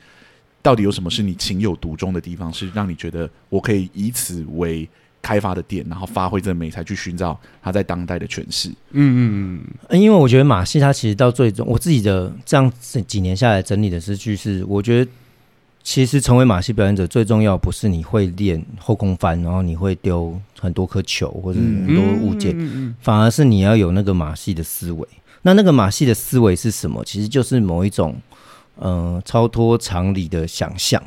[0.63, 2.53] 到底有什么是你情有独钟的地方？
[2.53, 4.89] 是让你觉得我可以以此为
[5.21, 8.69] 开发的点，然后发挥这个媒材去寻找它在当代的诠释？
[8.69, 10.01] 嗯嗯嗯。
[10.01, 15.11] 因为我觉得马戏它其实到最终，我自己的这样这几年下来整理的诗句是，我觉得。
[15.87, 22.53] 其实成为马戏表演者最重要不是你会练后空翻，然后你会丢很多颗球或者很多物件，
[23.01, 25.09] 反而是你要有那个马戏的思维。
[25.43, 27.05] 那那个马戏的思维是什么？
[27.05, 28.17] 其实就是某一种
[28.81, 31.01] 嗯、呃、超脱常理的想象。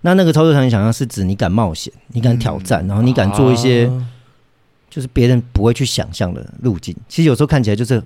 [0.00, 3.86] 那那个超脱常理想象是指你敢冒险，你敢挑战，嗯、然后你敢做一些
[4.88, 6.96] 就是别人不会去想象的路径。
[7.06, 8.02] 其实有时候看起来就是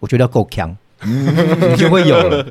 [0.00, 2.44] 我觉得要够强， 你就会有了，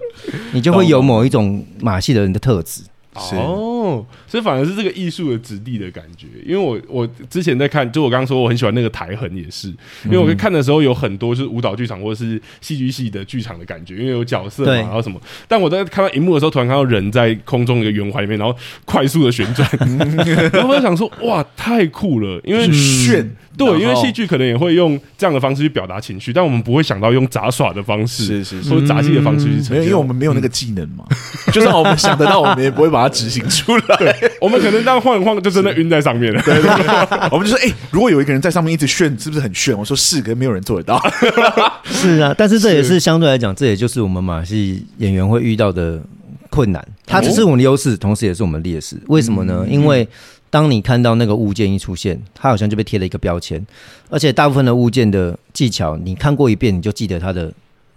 [0.54, 2.82] 你就会有某一种马戏的人的特质。
[3.16, 9.68] 哦，所以反而是这个艺术的质地的感觉，因为我我之前在看，就我刚刚说我很喜欢那个台痕，也是
[10.06, 15.20] 因为我在看的时候有很多就是舞蹈剧场或者是戏剧系的剧场的感觉，因为有角色嘛，然后什么。
[15.48, 19.70] 但我在看到荧幕的时候，突然看到人在空中一个圆环里面，然后快速的旋转，
[20.52, 23.36] 然后我就想说，哇，太酷了，因为炫。
[23.56, 31.06] 对，因为戏剧可能也会用这样的方式去表达情绪，但我们不会想到用杂耍的方式，是是是，或者杂技的方式去呈现，因为我们没有那个技能嘛。
[31.54, 33.96] 就算我们想得到，我们也不会把它执行出来。
[33.98, 36.42] 对，我们可能这样晃一晃，就真的晕在上面了。
[36.44, 39.78] 对对对， 我们就说，哎，如果有一个人在上面一直炫，是不是很炫？
[39.78, 41.02] 我说是，可是没有人做得到。
[41.86, 46.02] 是啊，但是这也是相对来讲，这也就是我们马戏演员会遇到的
[46.50, 46.86] 困难。
[47.06, 48.98] 它只是我们的优势，同时也是我们的劣势。
[49.08, 49.66] 为什么呢？
[49.70, 50.08] 因为
[50.50, 53.66] 当你看到那个物件一出现，它好像就被贴了一个标签，
[54.10, 57.52] 而且大部分的物件的技巧，你看过一遍你就记得它的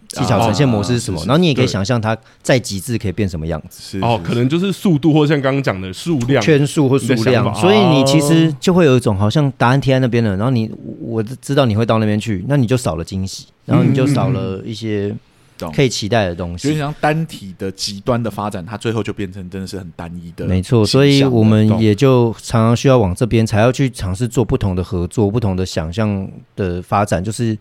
[0.08, 3.98] 技巧呈现模式是什么，然后你也可以想象它再极致可以变什么样子。
[4.00, 7.54] 哦，可能就是速度，或像刚刚讲的数量、圈数或数量。
[7.54, 15.14] 所以你其实就会有一种好像答案贴在那边了，然后你我知道你会到那边去，那你就少了惊喜，然后你就少了一些。
[15.74, 20.44] 可以期待的东西，就像单体的极端的发展，它最后就变成真的是很单一的。
[20.44, 27.56] 没错，所以我们也就常常需要往这边，才要去尝试做不同的合作、不同的想象的发展，就是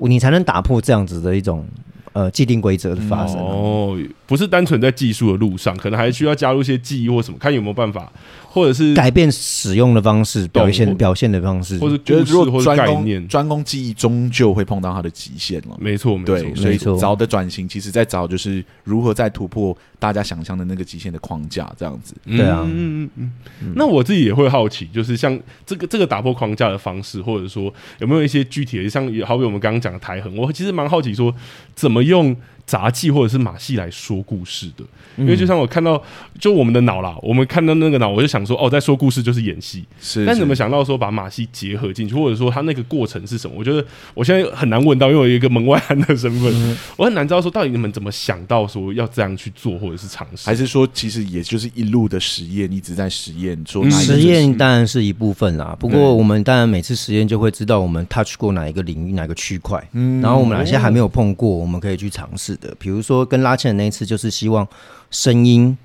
[0.00, 1.66] 你才能打破这样子的一种
[2.12, 3.36] 呃既定规则的发生。
[3.38, 8.12] 哦，不是单纯在技术的路上，可能还需要加入一些记忆或什么，看有没有办法。
[8.50, 15.76] 或者是改变使用的方式，表现表现的方式，或者觉得如果专攻专攻记忆，终究会碰到它的极限了。
[15.78, 22.14] 没错，对，没错，所以早的转型，其实在找就是如何在突破大家想象的那个极限的框架，这样子。
[22.24, 23.72] 对啊，嗯嗯嗯嗯。
[23.76, 31.34] 那我自己也会好奇，就是像这个这个打破框架的方式，或者说有没有一些具体的，像好比我们刚刚讲的台横，我其实蛮好奇说
[31.74, 32.34] 怎么用。
[32.68, 34.84] 杂技或者是马戏来说故事的，
[35.16, 36.00] 因为就像我看到，
[36.38, 40.26] 就我们的脑啦，我们看到那个脑，我就想说，哦，在说故事就是演戏，是。
[40.26, 43.56] 但怎么想到说把马戏结合进去，或者说它那个过程是什么？
[43.58, 53.88] 我觉得我现在很难问到，因为我有一个门外汉的身份，嗯、我很难知道说到底你们怎么想到说要这样去做，或者是尝试，还是说其实也就是一路的实验，一直在实验做。
[53.88, 64.66] 实验当然是一部分啦，不过我们当然每次实验就会知道我们 touch 过哪一个领域，哪个区块，嗯，然后我们哪些还没有碰过，我们可以去尝试的，比如说跟拉纤的那一次，就是希望
[65.10, 65.76] 声音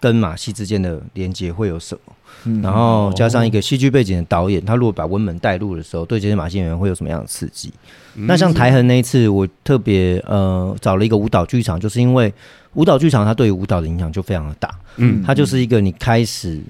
[0.00, 2.12] 跟马戏之间的连接会有什么，
[2.44, 7.72] 嗯、然后加上一个戏剧背景的导演，他如果把文本带入的时候，对这些马戏演员会有什么样的刺激？
[8.14, 12.32] 嗯、那像台痕那一次，我特别呃找了一个舞蹈剧场，就是因为
[12.74, 16.62] 舞蹈剧场它对于舞蹈的影响就非常的大，嗯，它就是一个你开始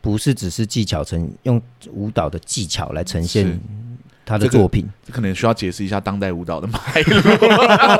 [0.00, 1.60] 不是只是技巧呈用
[1.92, 3.58] 舞蹈的技巧来呈现。
[4.26, 7.20] 他的作品，这个、可能需要解释一下当代舞蹈的脉络。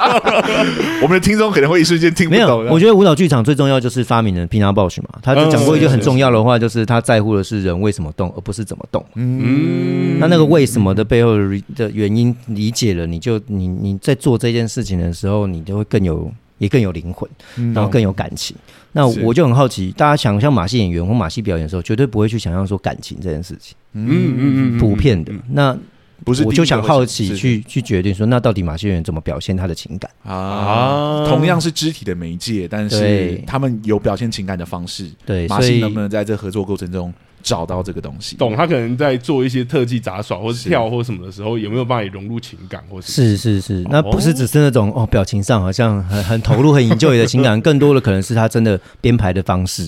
[1.02, 2.44] 我们的听众可能会一瞬间听不懂。
[2.44, 9.04] 没有，我觉得舞蹈剧场最重要就是发明人 Pina Bausch 嘛，他就讲过一句很重要的话，就是他在乎的是人为什么动，而不是怎么动。
[9.14, 11.36] 嗯，那那个为什么的背后
[11.76, 17.28] 的原因理解了，你就你你在做这件事情的时候，你就会更有也更有灵魂，
[17.74, 18.56] 然后更有感情。
[18.56, 23.76] 嗯、那我就很好奇，大家想象马戏演员或马戏表演的时候，绝对不会去想象说感情这件事情。
[23.92, 25.76] 嗯嗯嗯，普遍的那。
[26.24, 31.26] 不是，我就想好奇去去决定说，那到底马戏人怎么表现他的情感啊？
[31.28, 35.10] 同样是肢体的媒介，但是他们有表现情感的方式。
[35.26, 38.36] 对，马戏能不能在这合作过程中找到这个东西？
[38.36, 38.56] 懂？
[38.56, 42.82] 他可能在做一些特技杂耍，或是跳或什么的时候，有没有办法融入情感？
[42.88, 49.86] 或是是是是，那不是只是那种哦，表情上好像很很投入、很 enjoy 的情感， 更多的可能是他真的编排的方式，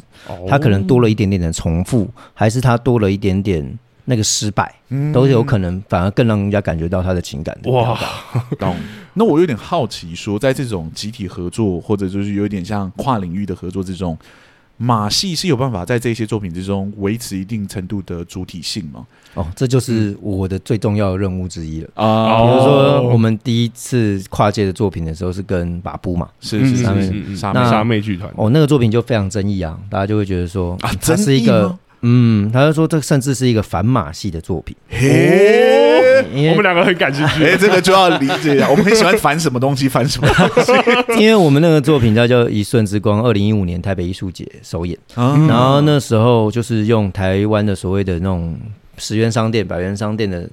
[0.48, 3.78] 他可能多了一点点的重复，还是他多了一点点。
[4.08, 4.74] 那个失败
[5.12, 7.98] 都有可能，反而更让人家感觉到他的情感的哇，
[8.58, 8.74] 懂？
[9.14, 14.16] 那我有点好奇，说在这种集体合作，或者就是有点像跨领域的合作之中，
[14.76, 19.04] 马戏是有办法在这些作品之中维持一定程度的主体性吗？
[19.34, 22.42] 哦，这就是我的最重要的任务之一了啊！
[22.44, 26.84] 比如说，我们第一次跨界的作品的时候是跟把布嘛，是是是
[27.36, 31.76] 沙妹沙妹剧团哦，那个作品就非常争议啊，大家就会觉得说啊，这是一个。
[32.08, 34.76] 嗯，他就说这甚至是一个反马戏的作品。
[34.88, 37.42] 嘿，我们两个很感兴趣。
[37.44, 40.72] 哎，这个就要理解一下，我们很喜欢反什么东西，反什么东西。
[41.20, 44.96] 因为我们那个作品叫叫《一瞬之光》，二零一五年台北艺术节首演。
[45.16, 48.56] 然后那时候就是用台湾的所谓的那种
[48.98, 50.48] 十元商店、百元商店的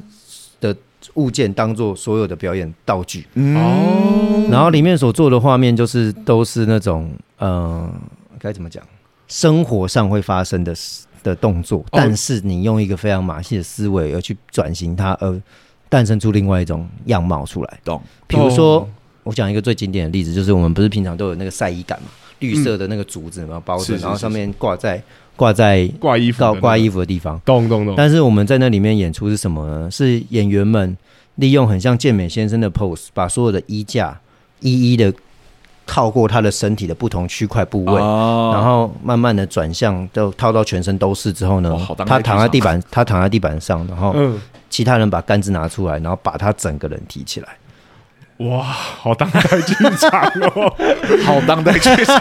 [0.59, 0.75] 的
[1.13, 3.27] 物件当做所有的表演道具。
[3.35, 4.47] 哦。
[4.49, 7.93] 然后里面所做的画面就是都是那种嗯，
[8.39, 8.83] 该怎么讲？
[9.27, 11.05] 生活上会发生的事。
[11.23, 15.41] 的动作，但是你用一个非常马戏的思维而去转型它，而
[15.89, 17.79] 诞生出另外一种样貌出来。
[17.83, 18.01] 懂？
[18.27, 18.87] 比如说，
[19.23, 22.09] 我讲一个最经典的例子，就是我们不是平常都有那个晒衣杆嘛，
[22.39, 25.01] 绿色的那个竹子，然后包着，然后上面挂在
[25.35, 27.39] 挂在挂衣服挂衣服的地方。
[27.45, 27.95] 懂懂懂。
[27.95, 29.89] 但是我们在那里面演出是什么呢？
[29.89, 30.97] 是演员们
[31.35, 34.19] 利用很像健美先生的 pose，把所有的衣架
[34.59, 35.13] 一一的。
[35.85, 44.15] 靠过他的身体的不同区块部位，哦、然后慢慢的转向，就套到全身都是之后呢，哦、他躺在地板，他躺在地板上，然后
[44.69, 47.47] 其他人把杆子拿出来，然后把他整个人提起来。
[48.37, 50.09] 哇，好当代剧场
[50.55, 50.73] 哦，
[51.23, 52.19] 好当代剧场，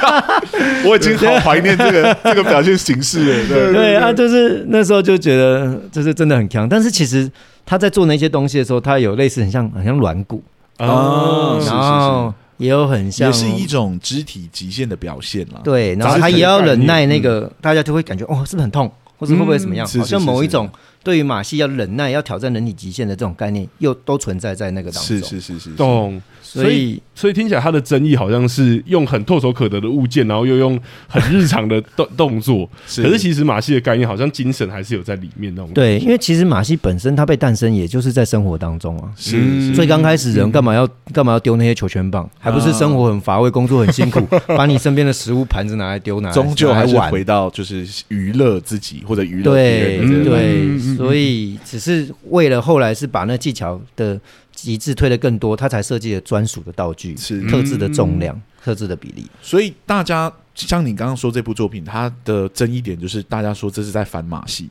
[0.84, 3.48] 我已经好怀念这个 这个表现形式了。
[3.48, 3.72] 对。
[3.72, 7.30] 对，对啊，就是那时候就觉得就是真的很强，但是其实
[7.64, 10.42] 他在做那些东西的时候，他有类似很像很像软骨。
[10.78, 12.34] 哦，然后。
[12.58, 15.60] 也有很像，也是一种肢体极限的表现了。
[15.64, 19.86] 对，然后他也要忍耐那个，嗯、大家就会感觉哦，是不是很痛，或者会不会怎么样？
[19.94, 20.68] 嗯、好像某一种
[21.02, 25.18] 对于马戏要忍耐、要挑战人体极限的这种概念，又都存在在那个当中。
[25.18, 26.20] 是是是是，懂。
[26.42, 32.68] 所以，所以听起来他的争议好像是用很唾手可得的物件，然后又用很日常的动 动作。
[32.86, 35.70] 是可是其实马戏的概念好像精神还是有在里面那种。
[35.72, 39.10] 对，因为其实马戏本身它被诞生，也就是在生活当中啊。
[39.16, 42.28] 是，是所以刚开始人干嘛要干嘛要丢那些球圈棒？
[42.38, 44.20] 还不是生活很乏味，工作很辛苦，
[44.54, 50.22] 把你身边的食物盘子拿来丢，拿来终究还是回到就是娱乐自己或者娱乐别人。
[50.22, 54.20] 对对，所以只是为了后来是把那技巧的。
[54.54, 59.26] 极致推得更多，他才设计了专属的道具，是特制的重量、嗯、特制的比例。
[59.40, 64.68] 所以大家像你刚刚说这部作品，它的争议点就是大家说这是在反马戏，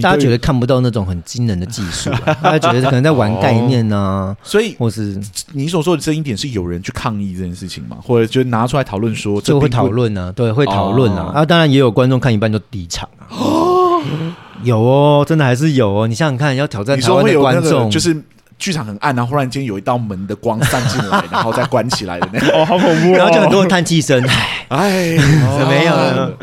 [0.00, 4.36] 大家觉得看不到那种很惊人的技术、啊， 大家觉得可能在玩概念呢、啊哦。
[4.42, 5.20] 所以，或是
[5.52, 7.96] 你所说的争议点是有人去抗议这件事情嘛？
[8.00, 10.32] 或者就拿出来讨论说，就会讨论呢？
[10.36, 11.32] 对，会讨论啊。
[11.34, 13.26] 啊，当然也有观众看一半就离场啊。
[13.34, 13.77] 哦，
[14.62, 16.06] 有哦，真的还是有哦。
[16.06, 18.16] 你想想看，要挑战台湾的观众，就是。
[18.58, 22.50] 剧场很暗，然后忽然间有一道门的光散进来，然后再关起来的那种。
[22.60, 23.16] 哦，好恐怖、哦！
[23.16, 24.20] 然后就很多人叹气声，
[24.66, 25.16] 哎，
[25.68, 26.36] 没有了。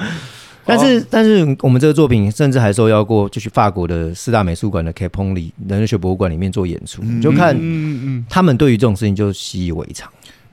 [0.63, 7.01] 但是，但是我们这个作品甚至还受邀过，就去法国的四大美术馆的 Capone 人类学博物馆里面做演出。
[7.03, 10.09] 嗯、就看嗯嗯他们对于这种事情就习以为常，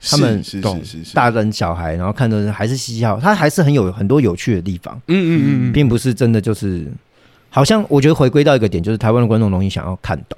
[0.09, 0.81] 他们懂
[1.13, 4.93] 大人小孩，然后看的还是嘻嘻哈，他还是很有很多有趣的地方。
[5.07, 6.85] 嗯嗯嗯，并不是真的就是，
[7.49, 10.37] 好像我觉得回归到一个点，就是台湾的观众容易想要看懂。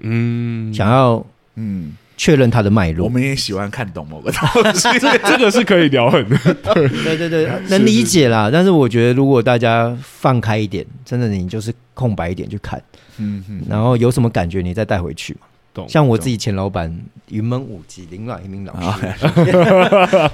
[0.00, 1.24] 嗯，想要
[1.56, 6.38] 嗯确认它的脉络，我们也喜欢看懂某个东西，这 个这个是可以聊很的，
[6.74, 8.48] 对对对对，能理解啦。
[8.50, 12.82] 但是我觉得，如果大家放开一点，真的你就是空白一点去看，
[13.18, 15.40] 嗯嗯，然后有什么感觉你再带回去嘛。
[15.76, 15.88] 懂。
[15.88, 16.92] 像我自己前老板
[17.28, 19.06] 云门舞集林阮一鸣老师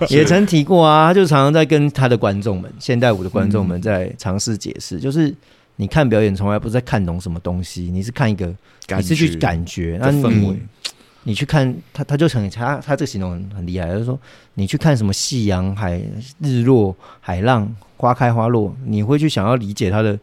[0.15, 5.35] 也曾提过啊，他就常常在跟他的观众们，现代舞的观众们在尝试解释，就是。
[5.77, 8.55] 你看表演从来不是在看懂什么东西，你是看一个，
[8.99, 10.61] 你是去感觉，那你
[11.23, 14.17] 你去看他，他就很他他这个形容很很厉害，就是说
[14.55, 16.01] 你去看什么夕阳、海
[16.41, 20.17] 日落、海浪、花开花落，你会去想要理解他的。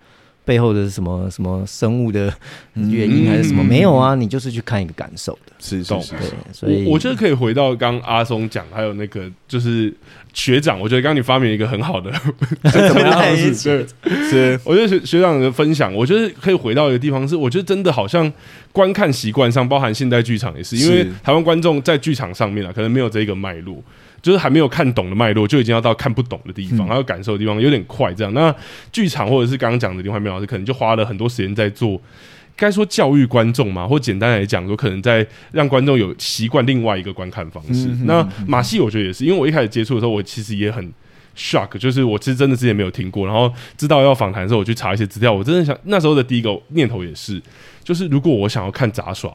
[0.50, 2.34] 背后的什么什么生物的
[2.74, 3.64] 原因还是什么？
[3.64, 6.16] 没有啊，你就是去看一个感受的，是是是。
[6.52, 9.94] 所以我觉得可以回到刚阿松讲，还有那个就是
[10.34, 12.12] 学长，我觉得刚你发明一个很好的
[12.74, 13.24] 怎么样？
[13.38, 13.88] 是是
[14.28, 18.34] 是，我觉得学学长的分享，我觉得可以回到一个地方，是我觉得真的好像
[18.72, 23.84] 观看习惯上，包含现代剧场也是，因为台湾观众在剧场上面啊，可能没有这个脉络。
[24.22, 28.14] 就是还没有看懂的脉络，就已经要到看不懂的地方，还有感受的地方有点快。
[28.14, 28.54] 这样，那
[28.92, 32.02] 剧场或者是刚刚讲的林怀民老师，可能就花了很多时间在做，
[32.56, 37.88] 该说教育观众嘛，或简单来讲，说可能在让观众有习惯另外一个观看方式。
[38.04, 40.94] 那马戏我觉得也是，因为我一开始接触的时候，我其实也很
[41.38, 47.42] shock，就是我其实真的之前没有听过，然后知道要访谈的时候，我去查一些资料，我真的想那时候的第一个念头也是，
[47.84, 49.34] 就是如果我想要看杂耍。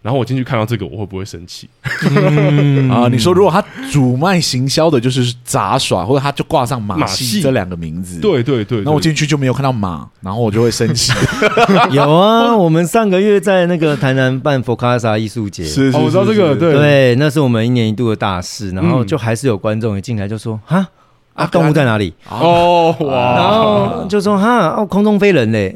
[0.00, 1.68] 然后我进去看到这个，我会不会生气？
[2.10, 11.12] 嗯、 啊，你说如果他主卖行销的就是杂耍，或者他就挂上马戏这两个名字，对对对，那我进去就没有看到马，然后我就会生气。
[11.90, 20.88] 有啊，我们上个月在那个台南办佛卡萨艺术节，是，是，是，是、哦，我知道这个，对对，那是我们一年一度的大事，然后就还是有观众一进来就说啊。
[21.38, 22.12] 啊，动物在哪里？
[22.28, 23.34] 哦，哇！
[23.36, 25.74] 然后就说哈，哦，空中飞人嘞，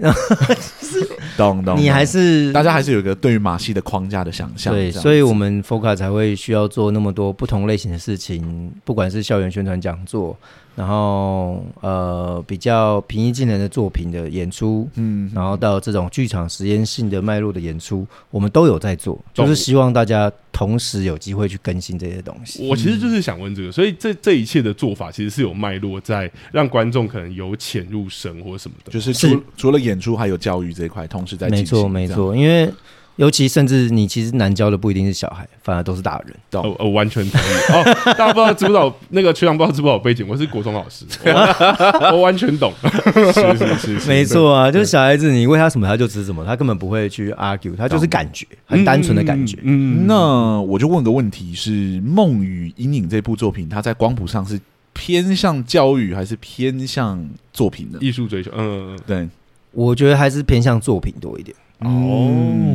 [1.36, 1.76] 懂懂。
[1.78, 10.36] 你还是大家还是有一个对于马戏的框架的想象，对，所以我们 FOCA 才会需要做那么多不同类型的事情，不管是校园宣传讲座。
[10.74, 22.66] 然后呃，比较平易近人的作品的演出，嗯，然后到这种剧场实验性的脉络的演出，我们都有在做，就是希望大家同时有机会去更新这些东西。
[22.68, 31.64] 我其实就是想问这个，所以这这一切的做法其实是有脉络在，让观众可能由浅入深或什么的，就是除是除了演出还有教育这一块，同时在进行。
[31.64, 32.72] 没错，没错，因为。
[33.16, 36.34] 尤其甚至你其实难教的不一定是小孩，反而都是大人。
[36.52, 37.44] 我、哦、我完全同意。
[37.72, 37.84] 哦，
[38.16, 40.26] 大家不知道知不知道那个学长不知道知不知道我背景？
[40.26, 42.72] 我是国中老师，我， 我完全懂。
[42.82, 49.58] 是是是，是，没错啊，就是小孩子，你喂他什么他就吃什么，他根本不会去 argue，他就是感觉，很单纯的感觉。
[49.62, 51.70] 嗯，嗯，那我就问个问题是：
[52.02, 54.58] 《梦与阴影》这部作品，它在光谱上是
[54.94, 57.22] 偏向教育还是偏向
[57.52, 58.50] 作品的艺术追求？
[58.56, 59.28] 嗯，对，
[59.72, 61.54] 我觉得还是偏向作品多一点。
[61.84, 62.28] 哦，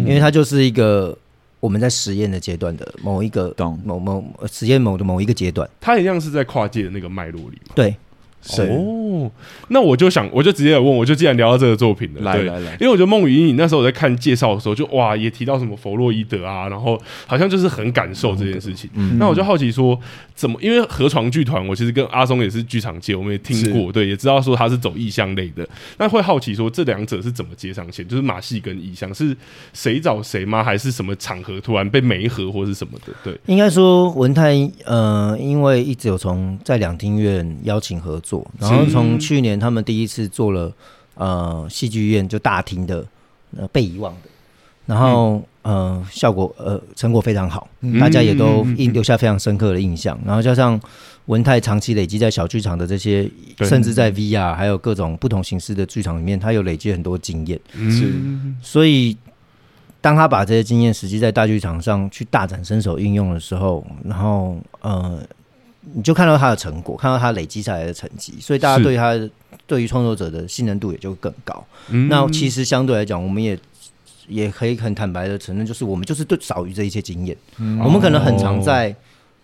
[0.06, 1.18] 因为它就是一个
[1.60, 3.80] 我们在实验的阶段的某一个懂。
[3.84, 7.74] 某某实验某的某一个阶段，它一样是在跨界的那个脉络里嘛。
[7.76, 7.96] 对，
[8.58, 9.32] 哦，
[9.70, 18.90] 那我就想，我就直接问，我就既然聊到这个作品了，来来来，因为我觉得《梦与阴影》那时候我在看介绍的时候就，就哇，也提到什么弗洛伊德啊，然后好像就是很感受这件事情。
[18.94, 20.00] 嗯、那我就好奇说，
[20.36, 20.58] 怎么？
[20.62, 25.68] 因为河床剧团，我其实跟阿松也是剧场界，我们也听过，对，也知道说他是走意象类的。
[25.98, 28.08] 那会好奇说，这两者是怎么接上线？
[28.08, 29.36] 就是马戏跟意象是
[29.74, 30.64] 谁找谁吗？
[30.64, 33.14] 还是什么场合突然被媒合或是什么的？
[33.24, 34.56] 对，应该说文泰，
[34.86, 40.72] 呃，因为一直有从在两厅院邀请合作，然后从去年他们第一次做了
[41.16, 43.06] 呃戏剧院就大厅的
[43.58, 44.30] 呃被遗忘的，
[44.86, 50.18] 然后、嗯、呃效果呃成果非常好，嗯、大家也都印留下非常深刻的印象。
[50.26, 50.80] 然后加上
[51.26, 53.30] 文泰长期累积在小剧场的这些，
[53.60, 57.60] 甚至在 VR 还有各种不同形式的剧场里面，他有累积很多经验。
[57.74, 58.14] 是，
[58.62, 59.18] 所以
[60.00, 65.22] 当他把这些经验实际在大剧场上去大展身手应用的时候，然后呃。
[65.94, 69.18] 你就看到他的成果，看到他累积下来的成绩，所以大家对他
[69.66, 71.66] 对于创作者的信任度也就更高。
[71.90, 73.58] 嗯、那其实相对来讲，我们也
[74.28, 77.36] 也可以很坦白的承认，就是我们就是对少于这一些经验。
[77.58, 78.94] 嗯、我们可能很常在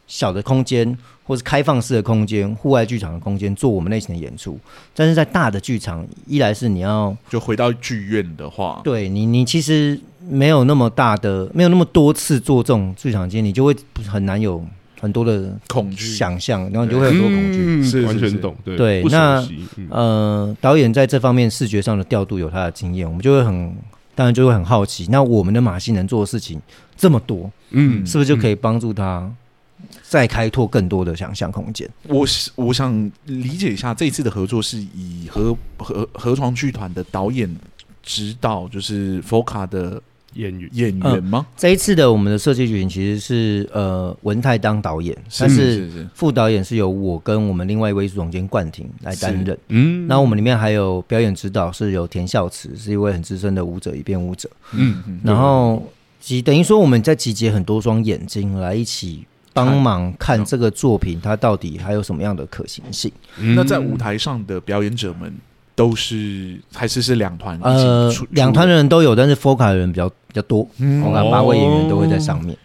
[0.06, 4.60] 小的空间或是开放式的空间、户外剧场的空间做我们类型的演出，
[4.94, 13.74] 但是在大的剧场，一来是你要就回到剧院的话，对你你其实没有那么大的，没有那么多次做这种剧场间，你就会
[14.06, 14.64] 很难有。
[15.04, 18.56] 很多的恐惧想象，然后你就会很多恐惧，嗯、是完全懂。
[18.64, 19.46] 对，对那、
[19.76, 23.76] 嗯、呃，导演在这方面视觉上的调度有他的经验，我们就会很，
[24.16, 25.06] 当然就会很好奇。
[25.12, 26.58] 那我们的马戏能做的事情
[26.96, 29.30] 这么多，嗯，是不是就可以帮助他
[30.04, 31.86] 再开拓更多的想象空间？
[32.08, 32.26] 我
[32.56, 37.54] 我想理解一下，这一次的合作是以河河河床剧团的导演
[38.02, 40.02] 指导，就是 FOCA 的。
[40.36, 41.46] 演员演员吗？
[41.56, 49.58] 这一次的我们的设计群其实是呃文泰当导演，但是副导演是由我跟我们另外一位艺术总监冠廷来担任。
[49.70, 54.50] 嗯，那我们里面还有表演指导是由田孝慈，是一位很资深的舞者，一边舞者。
[54.74, 55.84] 嗯，然后
[56.20, 63.12] 集等于说我们在集结很多双眼睛来一起帮忙看这个作品，它到底还有什么样的可行性？
[63.56, 65.34] 那在舞台上的表演者们。
[65.76, 67.60] 都是还是是两团？
[67.64, 72.58] 呃，两团的人都有，但是 FOCA 的人比较比较多，嗯，八位演员都会在上面，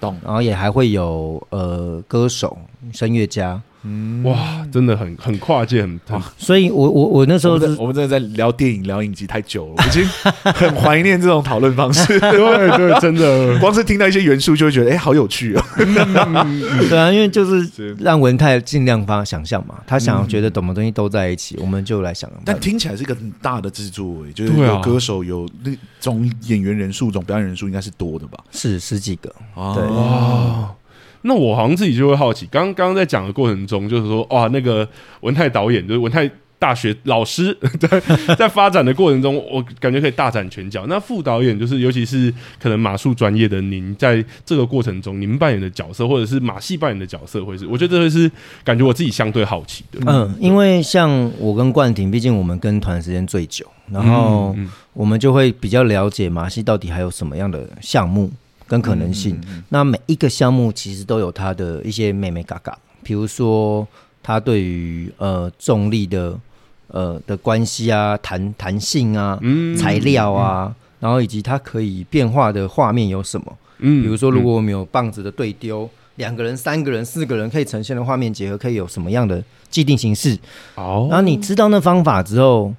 [0.00, 0.16] 懂。
[0.24, 2.56] 然后也还会有呃歌手、
[2.92, 3.60] 声乐家。
[3.82, 6.22] 嗯，哇，真的很很跨界，很哇！
[6.36, 10.04] 所以我我我那时候我，我们真的在聊电影、聊影集太久了，我已经
[10.52, 12.06] 很怀念这种讨论方式。
[12.20, 15.78] 对对，真的，光是听到一些元素就会觉得，哎、欸，好有趣啊、哦！
[16.90, 22.30] 对啊，因为就是让文泰尽量发想象嘛，他想要觉得什么东西都在一起，我们就来想。
[22.44, 28.38] 但听起来是一个很大的制作，就是有歌手，有那种演员人数，总表演人数应该是多的吧？
[28.50, 29.74] 是十几个啊！
[29.74, 30.74] 对哇。
[31.22, 34.88] 那我好像自己就会好奇，刚刚在讲的过程中，就是说，哇，那个
[35.20, 40.86] 文泰导演，就是文泰大学老师， 在在发展的过程中，我感觉可以大展拳脚。
[40.88, 48.30] 那副导演，就是尤其是可能马术专业的您，在这个过程中，您扮演的角色，或者是马戏扮演的角色，会是，我觉得这会是
[48.62, 50.00] 感觉我自己相对好奇的。
[50.06, 54.54] 嗯，因为像我跟冠廷，毕竟我们跟团时间最久，然后
[54.92, 58.30] 我们就会比较了解马戏到底还有什么样的项目。
[58.70, 59.36] 跟可能性，
[59.70, 63.84] 那每一个项目其实都有它的一些美美嘎嘎，比如说
[64.22, 66.38] 它对于呃重力的
[66.86, 73.58] 呃的关系啊、弹弹性啊、嗯、材料啊，嗯、然后以及它可以变化的画面有什么？
[73.80, 80.38] 嗯，比如说如果我们有棒子的对丢，两、嗯、个人、三个人、四个人可以呈现的画面结合，可以有什么样的既定形式？
[80.76, 82.72] 哦，然后你知道那方法之后，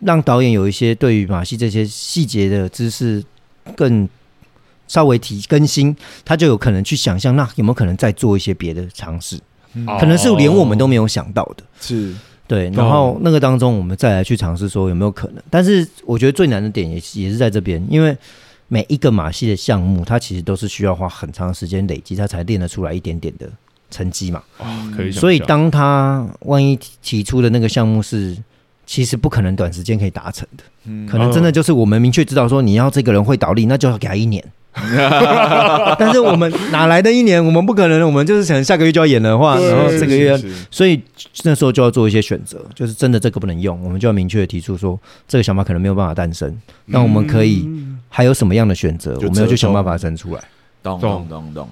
[0.00, 3.24] 让导演有一些对于马戏这些细节的知识
[3.74, 4.06] 更。
[4.92, 9.38] 稍微提更新，他就有可能去想象，那有没有可能再做一些别的尝试？
[9.72, 11.64] 嗯、可能是连我们都没有想到的。
[11.80, 12.14] 是，
[12.46, 12.68] 对。
[12.74, 15.42] 然后那个当中，我们再来去尝试说有没有可能。
[15.48, 18.14] 但是我觉得最难的点也也是在这边，因为
[18.68, 23.48] 每一个马戏的项目，它其实都是需要花很长时间累积，它才练得出来一点点的
[23.90, 24.42] 成绩嘛。
[24.58, 25.10] 哦，可以。
[25.10, 28.36] 所以当他万一提出的那个项目是，
[28.92, 30.62] 其实不可能短时间可以达成的。
[30.84, 34.44] 嗯，可能真的就是我们明确知道说，你要这个人会倒立，那就要给他一年。
[35.98, 37.42] 但是我们哪来的一年？
[37.42, 40.38] 我们不可能，我们就是想下个月就要演的话，然后这个月，
[40.70, 41.00] 所以
[41.42, 46.54] 那时候就要做一些选择，就是真的这个不能用，我们就要明确的提出说，这个想法可能没有办法诞生。
[46.84, 47.66] 那我们可以
[48.10, 49.16] 还有什么样的选择？
[49.22, 50.42] 我们要去想办法生出来。
[50.82, 51.66] 懂懂懂懂。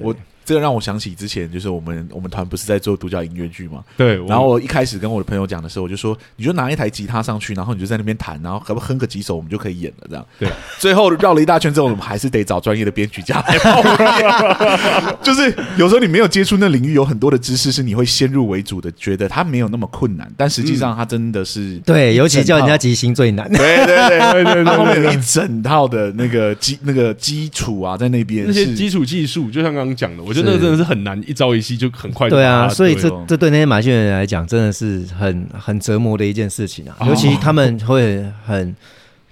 [0.00, 0.12] 我
[0.48, 3.84] 这个让我想起之前就是我们我们团不是在做独角音乐剧嘛？
[3.98, 4.16] 对。
[4.24, 10.06] 然后我一开始跟我的朋友讲的时候，我就说，你就拿一台吉他上去，然后你就在那边弹，然后可不哼个几首，我们就可以演了。
[10.08, 10.26] 这样。
[10.38, 10.48] 对。
[10.78, 15.18] 最后绕了一大圈之后，我们还是得找专业的编曲家来帮。
[15.22, 23.46] 就是有时候你没有接触那领域，有很多的知识是你会先入为主的，觉得它没有那么困难，但实际上它真的是、嗯、对，尤其叫人家即兴最难。
[23.52, 32.28] 对对对对对对，后面有一整套的那个基那个基础啊，在那边那些基础技术，就像刚刚讲的，我觉得那个真的是很难，一朝一夕就很快。
[32.28, 36.96] 对啊，所以这这对那些马戏人来讲，真的是很很折磨的一件事情啊。
[37.06, 38.74] 尤其他们会很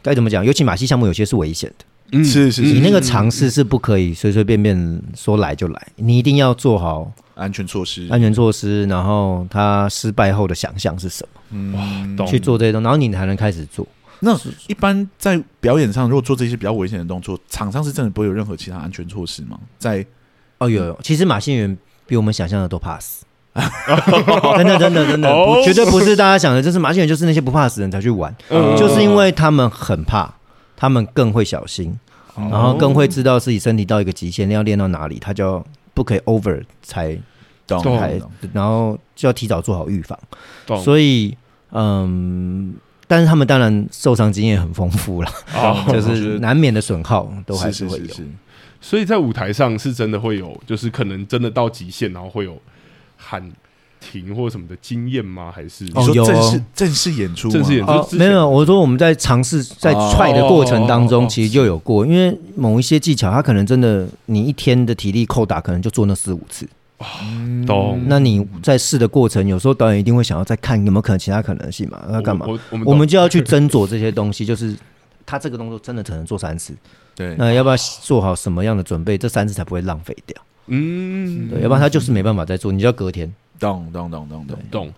[0.02, 0.44] 该怎么讲？
[0.44, 1.84] 尤其马戏项目有些是危险的。
[2.12, 8.84] 嗯，是是是，你那个尝试是不可以随随便便说来就来，你一定要做好安全措施，安全措施。
[8.86, 11.40] 然后他失败后的想象是什么？
[11.50, 13.84] 嗯，去做这些东西，然后你才能开始做。
[14.20, 14.38] 那
[14.68, 19.58] 一般在表演上，如果做这些比较危险的动作，场上是真的不会有任何其他安全措施吗？
[19.76, 20.06] 在
[20.58, 21.76] 哦，有有，其实马戏员
[22.06, 23.24] 比我们想象的都怕死，
[24.56, 25.28] 真的真的真的，
[25.64, 28.34] 绝对不是大家想的，就是马戏员就是那些不怕死人才去玩，
[28.76, 30.32] 就是因为他们很怕，
[30.76, 31.98] 他们更会小心，
[32.36, 37.16] 然后更会知道自己身体到一个极限要练到哪里，他就不可以 over 才
[37.66, 38.20] 才，
[38.52, 40.18] 然后就要提早做好预防，
[40.82, 41.36] 所以
[41.72, 42.74] 嗯。
[43.08, 48.04] 但是他们当然受伤经验很丰富了，哦、 就是难免的损耗都还是会有。
[48.86, 52.56] 所以在舞台上是真的会有，就是可能真的到极限，然后会有
[53.16, 53.50] 喊
[53.98, 55.50] 停或什么的经验吗？
[55.52, 57.50] 还是你说正式正式演出？
[57.50, 66.64] 正式演出、哦、没有，我说我们在尝试在踹的过程当中，其实就有过，因为某一些技巧，它可能真的你一天的体力扣打，可能就做那四五次。
[67.66, 68.00] 懂。
[68.06, 72.04] 那你在试的过程，有时候导演一定会想要再看有没有可能其他可能性嘛？
[72.08, 72.46] 那干嘛？
[72.46, 74.76] 我我，我们就要去斟酌这些东西，就是
[75.26, 76.72] 他这个动作真的只能做三次，
[77.16, 77.34] 对。
[77.36, 79.18] 那要不要做好什么样的准备？
[79.18, 80.36] 这三次才不会浪费掉。
[80.68, 81.62] 嗯，对。
[81.62, 83.34] 要不然他就是没办法再做，你就要隔天。
[83.58, 84.94] 咚咚咚咚咚咚。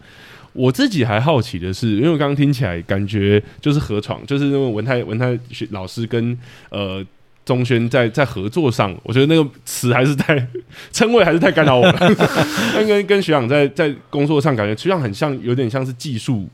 [0.53, 5.39] 我自己还好奇的是，因为刚刚听起来感觉就是何闯，就是那个文泰文泰
[5.71, 6.39] 老师跟
[6.71, 7.03] 呃。
[7.49, 10.37] 宗轩在在合作上，我觉得那个词还是太
[10.93, 11.99] 称谓还是太干扰我了。
[12.77, 16.47] 但跟跟学长在在工作上，感觉学长很像，有点像是技术。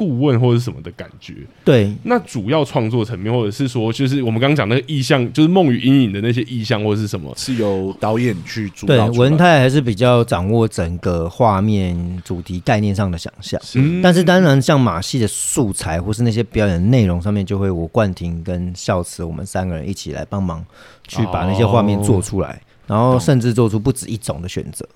[0.00, 1.94] 顾问或者什么的感觉，对。
[2.04, 9.10] 那主要创作层面，或者是说，就是我们刚刚讲那个意象，就是梦与阴影的那些意象，或者是什么，是由导演去主导。
[9.10, 13.60] 对，文泰还是比较掌握整个画面主题概念上的想象。
[13.62, 20.64] 是，但是当然，像马戏的素材或是那些表演内容上面，就会我冠廷跟孝慈我们三个人一起来帮忙，
[21.06, 24.88] 去把那些画面做出来，哦、然后甚至做出不止一种的选择。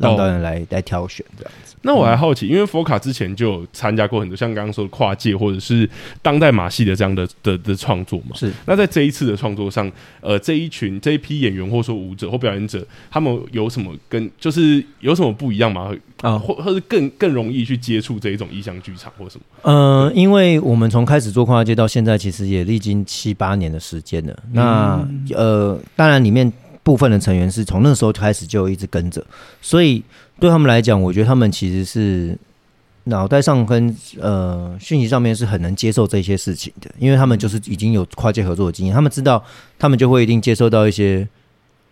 [0.00, 1.76] 让导演来、哦、来挑选这样子。
[1.82, 5.88] 那我还好奇，因为佛卡之前就有参加过很多像刚刚说的跨界或者是
[6.20, 8.34] 当代马戏的这样的的的创作嘛。
[8.34, 8.52] 是。
[8.66, 9.90] 那在这一次的创作上，
[10.20, 15.90] 呃，这一群这一批演员或者说舞者或表演者，他们有什么跟就是有什么不一样吗？
[16.20, 19.44] 啊，或或是更更容易去接触这一种意象剧场或什么？
[19.62, 24.38] 呃，因为我们从开始做跨界到现在，其实也历经七八年的时间了。
[24.52, 26.52] 那、嗯、呃，当然里面。
[26.82, 29.24] 部分的成员是从那时候开始就一直跟着，
[29.60, 30.02] 所以
[30.38, 32.36] 对他们来讲，我觉得他们其实是
[33.04, 39.42] 脑袋上跟呃讯息上面是很能接受这些事情的，因为他们就是已经有跨界合作的经验，他们知道
[39.78, 41.26] 他们就会一定接受到一些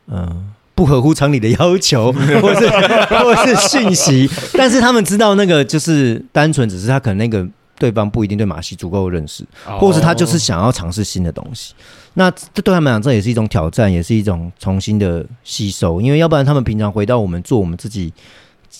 [0.07, 7.47] 嗯、呃、不合乎常理的要求， 或是或是讯息，但是他们知道那个就是单纯只是他可能那个
[7.79, 9.45] 对方不一定对马戏足够认识，
[9.79, 11.75] 或是他就是想要尝试新的东西。
[12.15, 16.01] 那这对他们来讲，这也是一种挑战，也是一种重新的吸收。
[16.01, 18.13] 因为要不然，他们平常回到我们做我们自己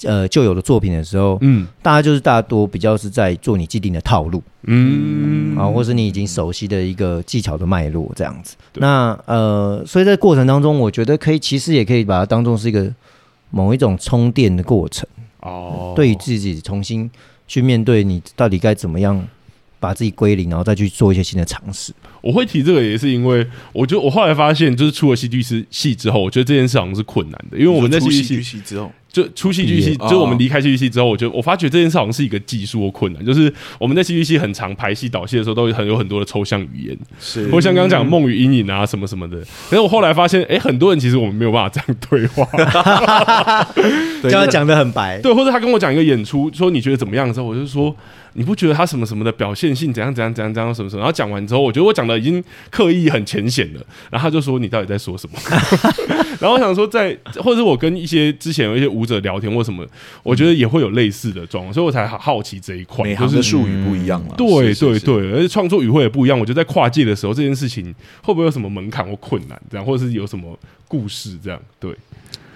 [0.05, 8.57] 呃旧有的作品的时候，嗯，大家就是大多比较是在做你既定的套路，嗯，啊，或是你已经熟悉的一个技巧的脉络这样子。
[8.75, 12.93] 那呃，所以在过程当中，我觉得可以，其实也可以把它当做是一个
[13.51, 15.07] 某一种充电的过程
[15.41, 17.09] 哦，对于自己重新
[17.49, 19.27] 去面对你到底该怎么样。
[19.81, 21.93] 把自己归零，然后再去做一些新的尝试。
[22.21, 25.41] 我会提这个，也是因为我觉得我后来发现，就是出了戏剧
[25.71, 28.91] 系之后，我觉得这件事好像是困难的，因为我们在戏剧系之后。
[29.23, 33.25] 就出戏剧系，就是我们离开戏剧系之后，我觉得我发觉这件事好像是一个技术或困难。
[33.25, 39.39] 就是我们在戏剧系很常排戏导戏的时候，都很有很多的抽象语言，是，或像刚刚讲梦与阴影啊什么什么的。
[39.69, 42.45] 可是我后来发现，哎、欸，很多人其实我们没有办法这样对话，
[44.23, 47.95] 对，刚刚讲的很白，对，或者他跟我讲一个演出，说你觉得怎么样的时候，我就说
[48.35, 51.01] 你不觉得他什么什么的表现性怎样怎样怎样怎样什么什么？
[51.01, 55.39] 然后讲完之后，我觉得我讲的已经刻意很浅显了，然后他就说你到底在说什么？
[56.41, 59.85] 然后我想说在，或者是我跟一些之前有一些舞者聊天或什么，
[60.23, 63.15] 我觉得也会有类似的状况，所以我才好好奇这一块。
[63.17, 66.39] 就是术语不一样了，对对对，而且创作语汇也不一样。
[66.39, 69.61] 我觉得在跨界的时候，这件事情会不会有什么门槛或困难？
[69.71, 70.57] 这样，或者是有什么
[70.87, 71.37] 故事？
[71.43, 71.93] 这样，对。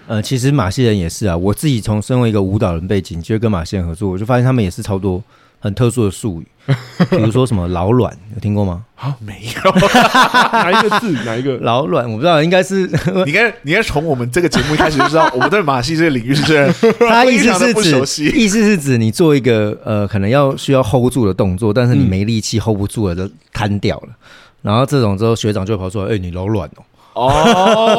[0.06, 5.22] 呃，其实马戏人也是啊，我自己从身为一个舞蹈人背景，就跟马戏人合作，我就发现他们也是超多
[5.62, 6.46] 很特殊的术语，
[7.08, 8.84] 比如说什么老卵，有听过吗？
[8.98, 9.72] 啊，没有，
[10.52, 11.12] 哪一个字？
[11.24, 12.04] 哪一个 老卵？
[12.10, 12.84] 我不知道，应该是
[13.24, 17.72] 你应该你应该从我们这个节目一开始就知道，我们对马戏这个领域是这样，他意思是
[18.04, 24.08] 指意思是指你做一个呃，可能要需要 hold 住的动作，但是你没力气 hold 不住了，就瘫掉了。
[24.62, 26.82] 然后这种之后，学长就会跑出来，哎、欸，你老卵哦。
[27.14, 27.26] 哦，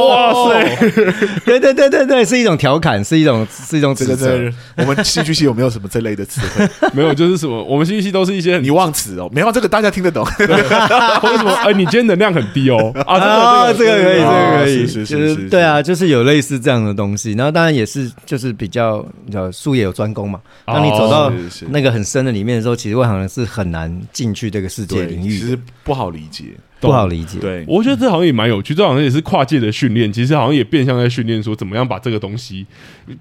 [0.09, 0.76] 哇塞！
[1.45, 4.39] 对对对对对，是一种调侃，是一种是一种指责。
[4.78, 6.68] 我们戏剧系有没有什么这类的词汇？
[6.93, 10.26] 没有，就是什么我们戏剧系都是一些你忘词哦，没有这个大家听得懂。
[10.39, 11.51] 为什么？
[11.64, 12.91] 哎，你今天能量很低哦。
[13.05, 17.34] 啊，这个可以，这个可以，是是是，对啊，就是有类似这样的东西。
[17.34, 20.39] 然后当然也是，就是比较你知道术业有专攻嘛。
[20.66, 21.32] 当你走到
[21.70, 26.45] 那个很深的里面的时候，其实外行人是很难进去这个世界领域，其实不好理解。
[26.88, 32.66] 不好理解，对，我觉得这好像也蛮有趣，这好像也是跨界的训练，其实好像也变相在训练说怎么样把这个东西，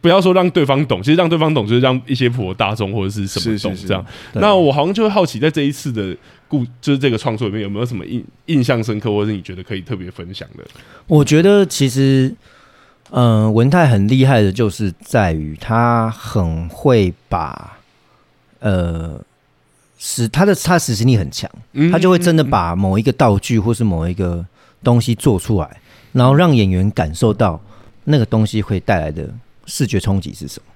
[0.00, 4.04] 不要说让对方懂，其实让对方懂就是让一些普罗大众或者是什么懂这样。
[4.34, 6.16] 那我好像就会好奇，在这一次的
[6.48, 10.64] 故，就是这个创作里面有没有什么印印象深刻，或者是你觉得可以特别分享的？
[11.06, 12.34] 我觉得其实，
[13.10, 17.78] 嗯、呃，文泰很厉害的，就是在于他很会把，
[18.60, 19.20] 呃。
[20.04, 21.48] 使他的他执行力很强，
[21.92, 24.44] 他就会真的把某一个道具或是某一个
[24.82, 25.80] 东西做出来，
[26.10, 27.60] 然后让演员感受到
[28.02, 29.32] 那个东西会带来的
[29.64, 30.72] 视觉冲击是什么，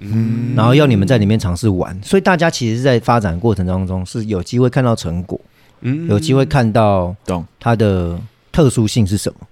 [0.00, 5.40] 嗯，然后要你们在里面尝试玩，所以大家其实是在发展过程当中是有机会看到成果，
[5.80, 8.20] 嗯，有机会看到懂它的
[8.52, 9.46] 特殊性是什么，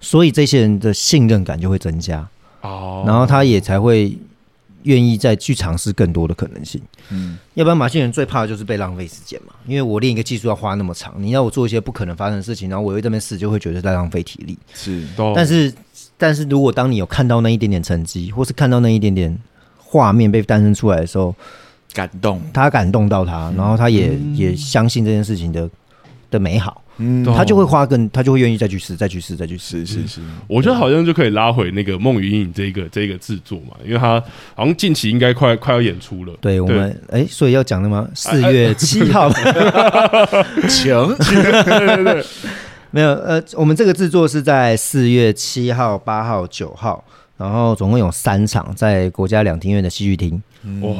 [0.00, 2.26] 所以这些人的信任感就会增加，
[2.62, 4.16] 哦，然后他也才会。
[4.84, 9.52] 愿意再去尝试更多的可能性，嗯，要不然马戏人最怕的就是被浪费时间嘛。
[9.66, 14.58] 因为我练一个技术要花那么长，你要我做一些不可能发生的事情，然后我又这边试，就会觉得在浪费体力。
[14.72, 15.72] 是，但是
[16.16, 19.36] 但是如果当你有看到那一点点成绩，或是看到那一点点
[19.76, 21.34] 画面被诞生出来的时候，
[21.92, 25.68] 感动，他感动到他，然后他也、嗯、也相信这件事情的
[26.30, 26.79] 的美好。
[27.02, 29.86] 嗯，他就会花更，他就会愿意再去试，再去试，再去试。
[29.86, 34.22] 是是，我觉得好像就可以拉回那个《梦与阴影》这个这个制作嘛，因为他
[34.54, 36.34] 好像近期应该快快要演出了。
[36.42, 38.06] 对我们，哎，所以要讲的吗？
[38.14, 39.30] 四月七号，
[40.68, 42.24] 请，对对对，
[42.90, 47.02] 没有，呃，我们这个制作是在四月七号、八号、九号，
[47.38, 50.42] 然后总共有三场，在国家两厅院的戏剧厅。
[50.82, 50.90] 哇。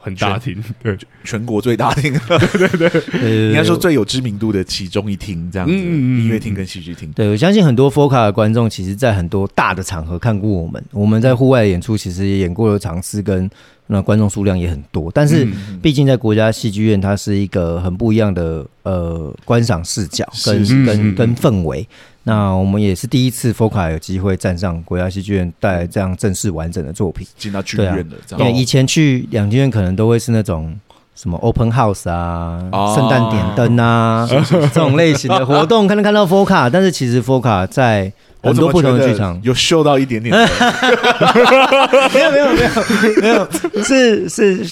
[0.00, 7.12] 很大厅，对，全国最大厅，对 对对， 应该说最有知名度的其中一厅，这样子，音乐厅跟戏剧厅。
[7.12, 13.48] 对，我相信很多 FOCA 的观众，其实在很多大的场合看过我们，我们在户外演出，其实也演过的场次跟
[13.88, 15.10] 那观众数量也很多。
[15.12, 15.46] 但是，
[15.82, 21.86] 毕竟在国家戏剧院，它是一个很不一样的呃观赏视角跟跟跟氛围。
[22.24, 28.16] 那我们也是第一次 FOCA 有机会站上国家戏剧院，带来这样正式完整的作品进到剧院的。
[28.26, 30.78] 这样，因为以前去两剧院可能都会是那种
[31.14, 32.60] 什么 Open House 啊、
[32.94, 38.12] 圣诞点灯啊这种类型的活动，可能看到 FOCA，但是其实 FOCA 在
[38.42, 40.34] 很多不同的剧场 有秀到一点点。
[42.14, 42.70] 没有没有没有
[43.22, 43.48] 没有，
[43.82, 44.66] 是是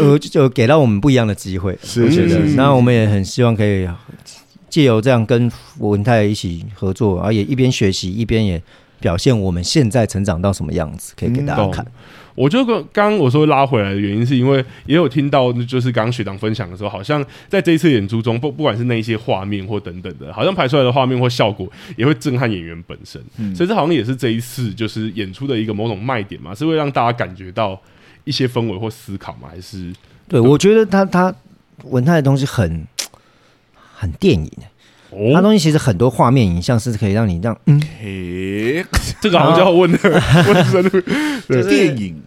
[0.00, 2.38] 呃就给到我们不一样的机会，是是是。
[2.54, 3.86] 那我们也很希望可以。
[4.74, 5.48] 借由这样跟
[5.78, 8.60] 文泰一起合作，而也一边学习一边也
[8.98, 11.84] 表现我们现在成长到什么样子，可以给大家看。
[11.84, 11.92] 嗯、
[12.34, 23.22] 我就刚刚我说拉回来的原因，是因为也有听到，就是刚刚学长分享的时候，好像在这一次演出中，不不管是那一些画面或等等的，好像拍出来的画面或效果也会震撼演员本身。
[23.38, 27.80] 嗯、所以这好像也是这一次就是演出的一个某种卖点嘛，是会让大家感觉到
[28.24, 29.46] 一些氛围或思考嘛？
[29.48, 29.92] 还是
[30.26, 31.32] 对，对我觉得他他
[31.84, 32.84] 文泰的东西很。
[34.04, 34.50] 很电影，
[35.32, 37.80] 它东西其实很多画面影像是可以让你让嗯，
[39.22, 39.98] 这个好像就要问了，
[40.52, 41.00] 问深入，
[41.48, 42.22] 就是电影，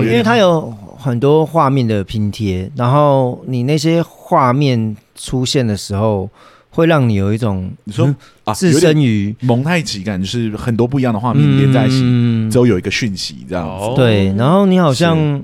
[0.00, 6.28] 因为它有很多画面的拼贴，然后你那些画面出现的时候，
[6.70, 8.14] 会让你有一种你说
[8.44, 15.42] 啊，置身于蒙太奇感，就是很多不一样的画面连在一起，之后有一个讯息这样子，对，然后你好像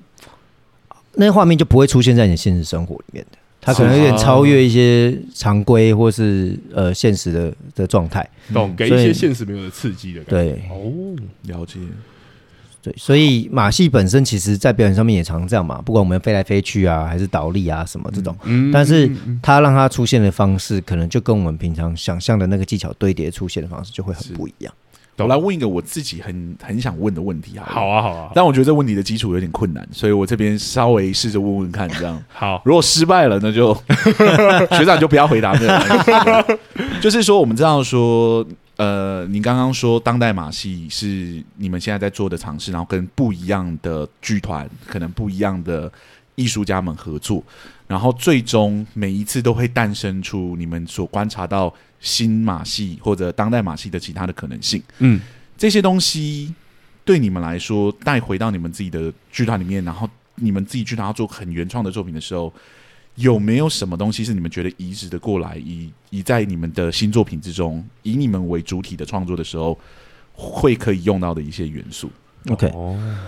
[1.15, 3.39] 那些画面就不会出现在你现实生活里面的。
[3.61, 8.75] 它可能有点超越一些常规或是呃现实的的状态，懂？
[8.77, 10.53] 给一些现实没有的刺激的感觉。
[10.55, 11.79] 对，哦，了解。
[12.81, 19.11] 对，所以马戏本身其实，在表演上面也常这样嘛，不管我们飞来飞去啊，还是倒立啊什么这种，嗯，但是
[19.43, 24.73] 它让它出现的方式，可能就跟我们平常想象的那个技巧堆叠出现的方式就会很不一样。
[25.27, 27.67] 我来问一个我自己很很想问的问题啊！
[27.69, 32.63] 好啊，好啊，但我觉得这问题的基础有点困难，所以我这边稍微试着问问看，这样好。
[32.65, 33.75] 如果失败了，那就
[34.77, 36.59] 学长就不要回答这个。
[37.01, 38.47] 就是说，我们知道说，
[38.77, 45.91] 呃，你刚刚说当代马戏是你们现在在做的尝试，然后跟不一样的剧团，可能不一样的
[46.37, 47.43] 艺术家们合作，
[47.87, 54.83] 然后最终每一次都会诞生出你们所观察到新马戏或者当代马戏的其他的可能性。
[54.99, 55.21] 嗯，
[55.57, 56.55] 这些东西
[57.05, 62.53] 对你们来说带回到你们自己的剧团里面，然后你们自己剧团要做很原创的作品的时候。
[63.15, 69.77] 有没有什么东西是你们觉得移植的过来，以以在你们的新作品之中，以你们为主体的创作的时候，
[70.33, 72.09] 会可以用到的一些元素
[72.51, 72.73] ？OK，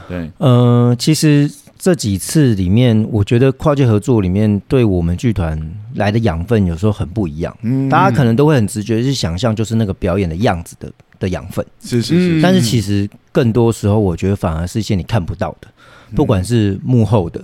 [0.09, 5.61] 对，呃，其实这几次里面，我觉得跨界合作里面，对我们剧团
[5.95, 7.57] 来的养分有时候很不一样。
[7.63, 11.65] 嗯，大家可能都会很直觉去想象，就是那个表演的样子的的养分。
[11.83, 15.69] 是是是，但是其实更多时候，我觉得反而是一些你看不到的，
[16.15, 17.43] 不管是幕后的。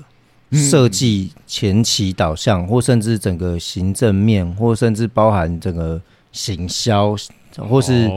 [0.53, 6.01] 设计前期导向，或甚至整个行政面，或甚至包含整个
[6.31, 7.17] 行销，
[7.65, 8.11] 或是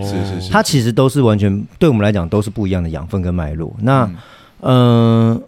[0.51, 3.75] 它其实都是完全对我们来讲都是不一样的养分跟脉络。
[3.81, 4.03] 那
[4.61, 5.41] 嗯、呃，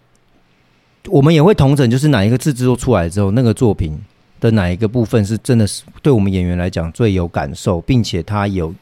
[1.09, 3.99] 我们也会同整，就是哪一个字制作出来之后，那个作品
[4.39, 8.73] 的哪一个部分是真的是对我们演员来讲最有感受，并且他有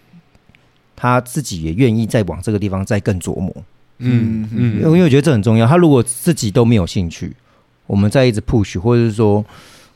[0.96, 3.56] 他自己也愿意再往这个地方再更琢磨。
[4.00, 5.68] 嗯嗯，因为我觉得这很重要。
[5.68, 7.36] 他如果自己都没有兴趣。
[7.88, 9.44] 我们再一直 push，或者是说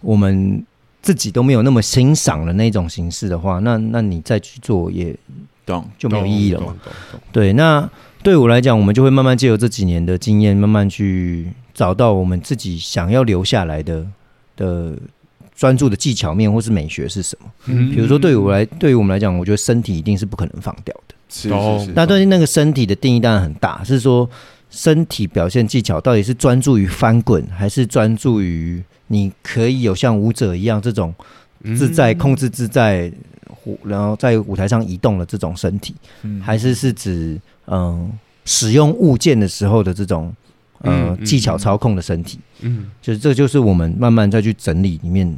[0.01, 0.65] 我们
[1.03, 5.15] 自己都没有那么欣赏的那种形式的话，那那你再去做也
[5.65, 6.75] 懂就没有意义了嘛？
[7.31, 7.87] 对，那
[8.23, 14.07] 对我来讲，我们就会慢慢借由这几年的经验，慢慢去找到我们自己想要留下来的
[14.55, 14.93] 的
[15.53, 17.51] 专注的技巧面或是美学是什么。
[17.65, 21.15] 嗯，比如说对于我来，对于我们来讲，我觉得身体一定是不可能放掉的。
[21.29, 21.91] 是是是。
[21.93, 24.27] 那对于那个身体的定义当然很大，是说。
[24.75, 31.13] 身体表现技巧到底是专注于翻滚，还是专注于你可以有像舞者一样这种
[31.75, 33.11] 自在控制自在，
[33.83, 35.93] 然后在舞台上移动的这种身体，
[36.41, 38.11] 还是是指嗯
[38.45, 40.33] 使用物件的时候的这种
[40.79, 42.39] 呃技巧操控的身体？
[42.61, 45.37] 嗯，就是这就是我们慢慢再去整理里面，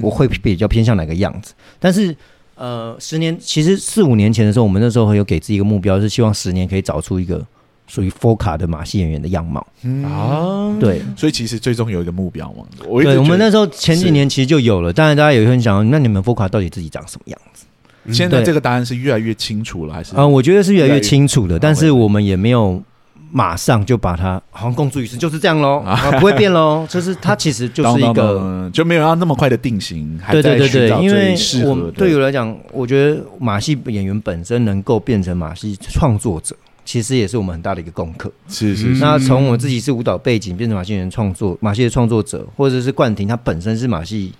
[0.00, 1.54] 我会比较偏向哪个样子。
[1.78, 2.14] 但是
[2.54, 7.44] 呃，十年其实四五年前的时候，我们那时候会有给自己一个目标，是希望十年可以找出一个。
[7.86, 12.64] 属于 FOCA 的马戏演员的样貌、嗯、啊，对，所以其实最终有一个目标嘛。
[12.88, 17.66] 我对，我们那时候前几年其实就有了，当然大家也会想，那你们 FOCA 到底自己长什么样子？
[18.12, 20.14] 现在这个答案是越来越清楚了，还是？
[20.16, 22.82] 嗯，我觉得是越来越清楚的，但是我们也没有
[23.30, 26.84] 马上就把它好像公诸于世，就是这样喽， 啊，不会变喽。
[26.88, 30.18] 就是它 其实就是一个，就没有要那么快的定型。
[30.30, 36.56] 对对对对，因为我对我来讲，我觉得马戏演员本身能够变成马戏创作者。
[36.84, 38.30] 其实也是我们很大的一个功课。
[38.48, 39.00] 是是，是。
[39.00, 44.32] 那从我自己是舞蹈背景变成马戏演员创作，马戏的创作者，或者是冠廷他本身是马戏，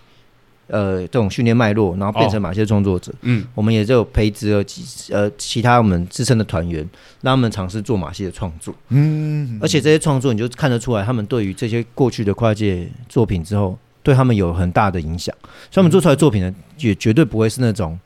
[0.67, 3.13] 呃，这种训练脉络，然后变成马戏的创作者。
[3.23, 3.45] 嗯。
[3.55, 4.83] 我们也就培植了几
[5.13, 6.81] 呃其他我们自身的团员，
[7.21, 8.75] 让他们尝试做马戏的创作。
[8.89, 9.59] 嗯。
[9.63, 15.35] 而且这些创作你就看得出来，他们对于这些过去的跨界作品之后，对他们有很大的影响。
[15.71, 17.99] 所以他们做出来的作品呢，也绝对不会是那种。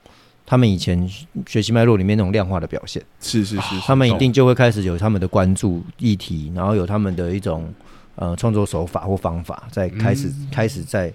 [0.47, 1.11] 他们以前
[1.47, 7.69] 学习脉络里面那种量化的表现，是是是，他们一定就会开始有他们的关注议题，然后有他们的一种
[8.15, 11.13] 呃创作手法或方法，在开始、嗯、开始在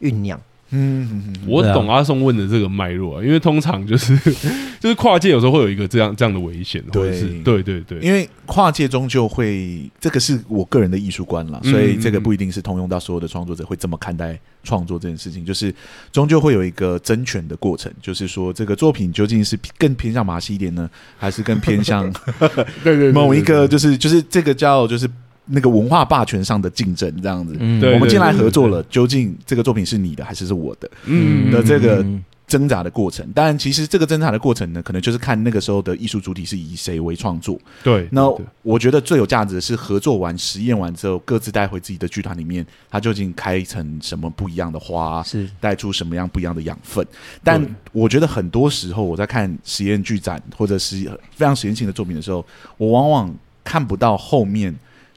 [0.00, 0.40] 酝酿。
[0.74, 4.16] 嗯，我懂阿松问的这个脉络啊，因为通常就是
[4.80, 15.74] 就是跨界有时候会有一个这样这样的危险，对，对对对，因为跨界终究会，这个是我个人的艺术观了，所以这个不一定是通用到所有的创作者会这么看待创作这件事情，就是
[16.10, 22.10] 终究会有一个争权的过程，就是说这个作品究竟是更偏向马戏一点呢，还是更偏向
[22.82, 23.12] 对对。
[23.12, 25.06] 某一个就是就是这个叫就是。
[25.46, 30.88] 那个文化霸权上的竞争，这样子，嗯、我们进来合作了，究竟这个作品是你的还是是我的？
[31.06, 32.04] 嗯，的这个
[32.46, 33.26] 挣扎的过程。
[33.32, 37.58] 当然其实这个挣扎的过程呢，可能就是看那个时候的艺术主体是以谁为创作。
[37.82, 38.32] 对，那
[38.62, 47.04] 我觉得最有价值的是合作完、实验完之后，各自带回自己的剧团里面，它究竟开成什么不一样的花，是带出什么样不一样的养分。
[47.42, 53.34] 但我觉得很多时候我在看实验剧展或者是非常实验性的作品的时候，我往往
[53.64, 54.72] 看不到后面。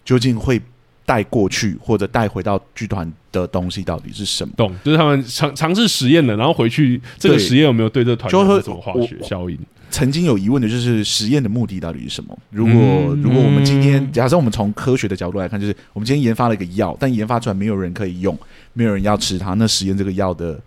[0.06, 0.62] 究竟会
[1.06, 4.54] 带过去或者带回到剧团的东西到底是什么？
[4.56, 9.60] 懂，就是他们尝尝试实验了，然后回去这个实验有没有对这个团有什么化学效应？
[9.92, 12.38] 曾经有疑问的就是实验的目的到底是什么？
[12.50, 18.38] 如果、嗯、如果我们今天假设我们从科学的角度来看，就是我们今天研发了一个药，但研发出来没有人可以用，
[18.74, 20.60] 没有人要吃它，那实验这个药的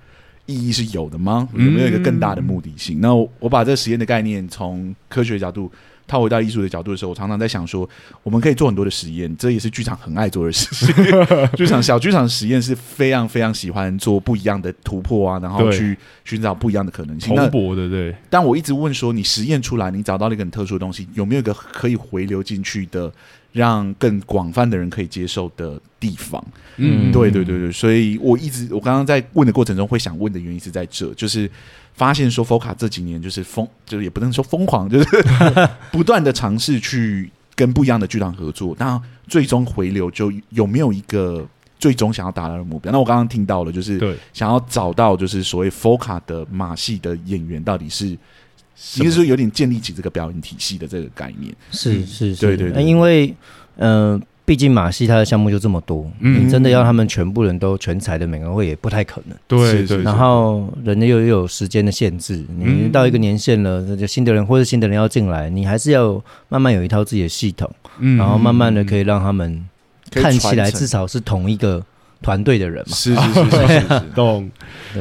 [0.47, 1.49] 意义是有的吗？
[1.53, 2.99] 有没有一个更大的目的性？
[2.99, 5.71] 嗯、那我把这个实验的概念从科学角度。
[6.09, 7.89] 套回到艺术的角度的时候，我常常在想说，
[8.23, 10.95] 我们可以做很多的实验，这也是剧场很爱做的事情。
[11.55, 17.37] 剧场小剧场实验是非常非常喜欢做不一样的突破啊，然后去寻找不一样的可能性。
[17.37, 18.15] 蓬勃的对。
[18.31, 23.13] 但我一直问说，你实验出来，你找到了一个很特殊的东西，有没有一个可以回流进去的，
[23.53, 26.43] 让更广泛的人可以接受的地方？
[26.79, 27.71] 嗯，对对对对。
[27.71, 31.51] 所以我一直我刚刚在问的过程中会想问的原因是在这，就是。
[31.99, 35.07] 发现说，FOCA 这几年就是疯，就是也不能说疯狂，就是
[35.91, 38.75] 不断的尝试去跟不一样的剧团合作。
[38.79, 41.45] 那最终回流，就有没有一个
[41.77, 42.93] 最终想要达到的目标？
[42.93, 43.99] 那我刚刚听到了，就是
[44.33, 51.53] 想要找到就是所谓 FOCA 的马戏的演员到底是，应该说有点建立起这个表演体系的这个概念。
[51.73, 53.35] 是是是，对对对，因为
[53.77, 54.13] 嗯。
[54.13, 59.37] 呃毕竟马戏它的项目就这么多，嗯，你真的要他们全部人都全才的美而会也不太可能。
[59.47, 60.03] 对对。
[60.03, 66.19] 然后人又又有时间的限制，你到一个年限了，那就新的人或者新的人要进来，你还是要
[66.49, 67.71] 慢慢有一套自己的系统，
[68.17, 69.69] 然后慢慢的可以让他们
[70.11, 71.85] 看起来至少是同一个
[72.23, 72.97] 团队的人嘛。
[72.97, 74.51] 是是是是是，懂，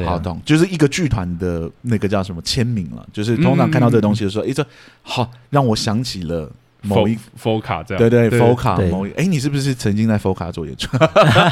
[0.04, 4.62] 好懂，就是一个剧团的那个叫什么签名了，就是通常看到这个东西的时候，哎，这
[5.00, 6.52] 好让我想起了。
[6.82, 10.88] 某一 FOCA 这样，对对，FOCA 某一，哎，你是不是曾经在 FOCA 做演出？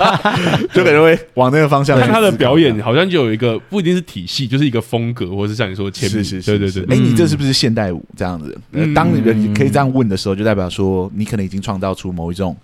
[0.73, 1.99] 就可能会往那个方向。
[1.99, 6.95] 看他的表演，好像就有一个不一定是体系，就是一个风格，或是像你说签名，是是，对对对。
[6.95, 8.57] 哎，你这是不是现代舞这样子？
[8.95, 12.57] 当你人可以这样问的时候，就代表说你可能已经创造出某一种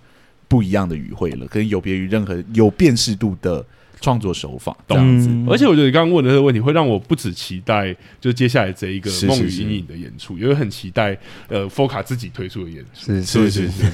[0.47, 3.65] 不一样的语汇了，可能有别于任何有辨识度的。
[4.03, 13.13] 创作手法这样子，而且我觉得你刚刚问的这个问题会让我不止期待，就接下来这一个梦与阴影的演出，也会很期待呃，FOCA 自己推出的演出。
[13.13, 13.85] 是是是是，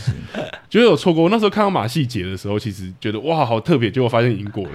[0.68, 1.26] 觉得有错过。
[1.26, 4.72] 我那时候看到马戏节的时候，其实觉得哇，好特别，结果发现已经过了。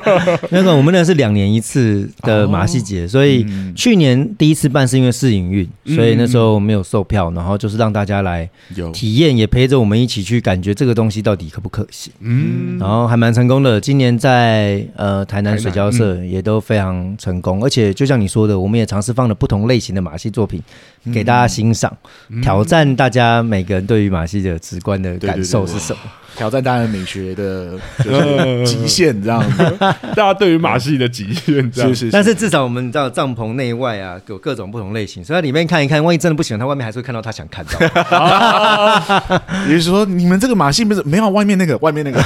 [0.50, 8.48] 那个我们那是两年一次的马戏节，所以去年第一次办是因为试营运，所以那时候没有售票，然后就是让大家来
[8.92, 12.12] 体验，也陪着我们一起去感觉这个东西到底可不可行。
[12.20, 13.80] 嗯，然后还蛮成功的。
[13.80, 20.62] 今年在呃，台南水交社也都非常成功，嗯、而且就像你说的，我们也尝试放了不同类型的马戏作品
[21.12, 21.96] 给大家欣赏，
[22.28, 26.00] 嗯、挑战大家每个人对于马戏的直观的感受是什么？
[26.36, 27.78] 挑战大家美学的
[28.64, 29.76] 极限，这样子，
[30.14, 32.10] 大家对于马戏的极限，这样是是。
[32.10, 37.78] 但是至少我们知道帐篷内外啊，有各种不同类型，所以在里面看一看，万一真的不喜欢，他外面还是会看到他想看到。
[39.68, 42.22] 也就是说，你们这个马戏不是没有外面那个，外面那个，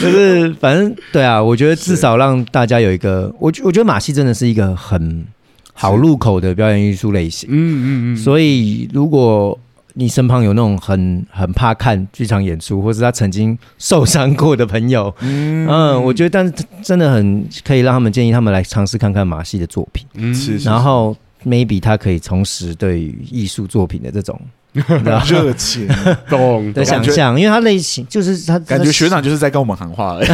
[0.00, 5.24] 就是反正对啊，我觉得至少让大家有一个，我我觉得马戏真的是一个很
[5.72, 7.48] 好入口的表演艺术类型。
[7.50, 8.16] 嗯嗯嗯。
[8.16, 9.58] 所以如果
[9.94, 24.40] 你身旁有那种很很怕看剧场演出，或是他曾经受伤过的朋友，嗯，嗯，我觉得，但是真的很可以让他们建议他们来尝试看看马戏的作品，嗯，是，然后 maybe 他可以重拾对于艺术作品的这种。
[25.28, 25.86] 热情，
[26.30, 30.28] 懂的想象，因为他类型就是他感觉学长就是在跟我们喊话而已。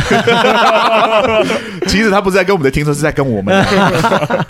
[1.88, 3.52] 其实他不是在跟我们的听众，是在跟我们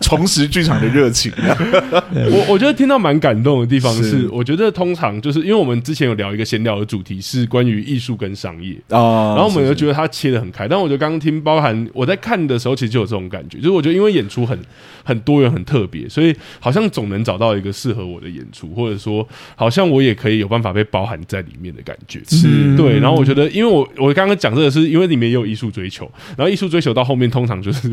[0.00, 1.32] 重拾剧场的热情。
[1.38, 10.68] 我我觉得听到蛮感动的地方是，我觉得通常就是因为我们之前有聊一个闲聊的主题是关于艺术跟商业啊，然后我们又觉得他切的很开。
[10.68, 14.58] 但我觉得刚刚听，包含我在看的时候，其实就有这种感觉，就是我觉得因为演出很
[15.02, 19.26] 很多元、很特别，所以好像总能找到一个适合我的演出，或者说
[19.56, 19.77] 好像。
[19.78, 22.98] 像我也可以有办法被包含在里面的感觉，是对。
[22.98, 27.88] 然后我觉得，因为我我刚刚讲这个是因为里面也有艺术追求，然后艺术追求到后面通常就是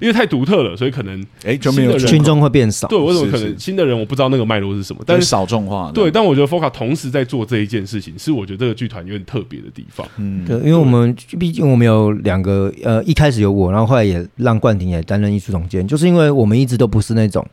[0.00, 2.88] 因为太独特了，所以可能哎就没有群众会变少。
[2.88, 5.92] 对，为什么可能新的人我不知道那个脉络是什么，但是少众化。
[5.94, 10.04] 对，但我觉得 FOCA 同时在做这一件事情，是我觉得这个剧团有点特别的地方。
[10.16, 17.46] 嗯，对，因为我们毕竟我们有两个呃，一开始有我，然后后来也让冠廷也担任艺术总监，就是因为我们一直都不是那种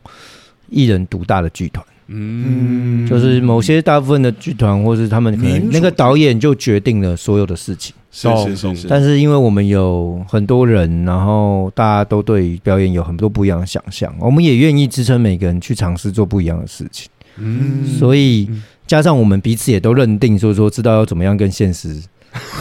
[0.68, 1.86] 一人独大的剧团。
[2.10, 7.94] 嗯，就是某些大部分的剧团，或是他们可能那个导演就决定了所有的事情。
[8.10, 8.88] 是是是是。
[8.88, 17.10] 但是因为我们有很多人，然后大家都对表演有很多不一样的想象，我们也愿意支撑每个人去尝试做不一样的事情。
[17.36, 18.48] 嗯，所以
[18.86, 22.02] 加上我们彼此也都认定，所以说知道要怎么样跟现实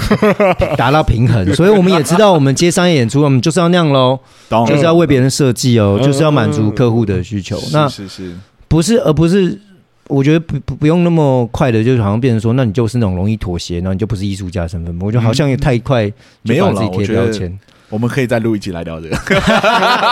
[0.78, 4.20] 达到平衡，所以我们也知道，我们接商业演出，我们就是要那样喽，
[4.68, 7.58] 就是要为别人设计哦，就是要满足客户的需求。
[7.72, 8.36] 那是是。
[8.68, 9.60] 不是，而不是，
[10.08, 15.00] 我觉得不不不用那么快的，就是好像变成说，那你就是那种容易妥协，然后你就不是艺术家身份。
[15.02, 16.12] 我觉得好像也太快，
[16.44, 17.58] 没有自己贴标签。
[17.90, 19.16] 我们可以再录一集来聊这个，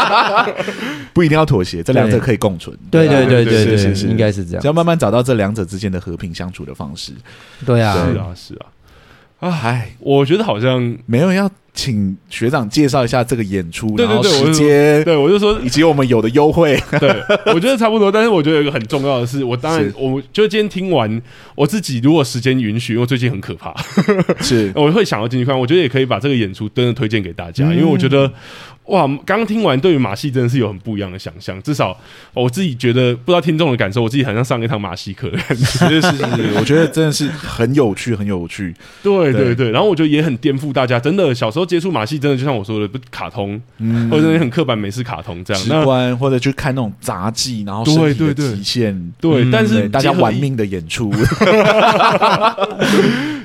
[1.12, 2.78] 不一定要妥协，这两者可以共存。
[2.89, 7.12] 对对对对对，是应该是这样，只要慢慢找到这两者之间的和平相处的方式。
[7.66, 8.66] 对啊，是啊是啊。
[9.41, 11.51] 啊，唉，我觉得好像没有要。
[11.76, 17.13] 请学长介绍一下这个演出，对对对，时间，对我就说以及我们有的优惠， 对，
[17.53, 18.11] 我觉得差不多。
[18.11, 21.21] 但是我觉得有一个很重要的是，我当然，我就今天听完，
[21.53, 23.76] 我自己如果时间允许，因为最近很可怕，
[24.41, 25.59] 是， 我会想要进去看。
[25.59, 28.32] 我觉得也可以把这个演出真的推荐给大家，因为我觉得。
[28.86, 31.59] 哇，刚刚听完，对于马戏真的是有很不一样的想象。
[31.63, 31.99] 至少
[32.36, 35.65] 我自己觉得，不知道听众的感受，我自己好像上一堂马戏课的感觉。
[35.89, 38.71] 是是是，我觉得真的是很有趣，很有趣。
[39.01, 40.99] 对对对，然后我觉得也很颠覆大家。
[40.99, 45.63] 真的，小时候接触马戏，真的就像我说的，不卡通，嗯、或者很刻板美式卡通这样。
[45.63, 49.13] 直观，或者去看那种杂技，然后身体的极限。
[49.20, 51.11] 对，对，对，对，但是大家玩命的演出。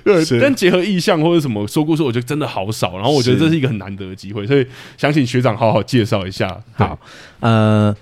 [0.02, 2.94] 对，但结合意向或者什么说故事，我觉得真的好少。
[2.94, 4.66] 然后我觉得这是一个很难得的机会，所以
[4.96, 6.48] 想请学长好好介绍一下。
[6.72, 6.98] 好，
[7.40, 7.94] 呃，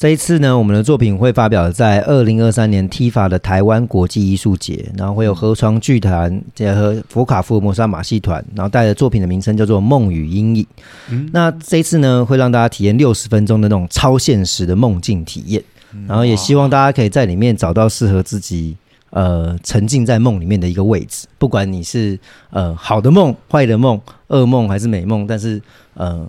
[0.00, 10.64] 这一次呢，我们的作品会发表在二零二三年 TIFA 的台湾国际艺术节，然后会有河床剧团结合佛卡福尔摩沙马戏团，然后带的作品的名称叫做《梦与阴影》。
[11.10, 15.62] 嗯，那这一次呢，会让大家体验六十分钟的那种超现实的梦境体验，
[16.08, 18.74] 然后也希望大家可以在里面找到适合自己。
[19.10, 22.18] 呃，沉浸在梦里面的一个位置，不管你是
[22.50, 25.60] 呃好的梦、坏的梦、噩梦还是美梦，但是
[25.92, 26.24] 呃，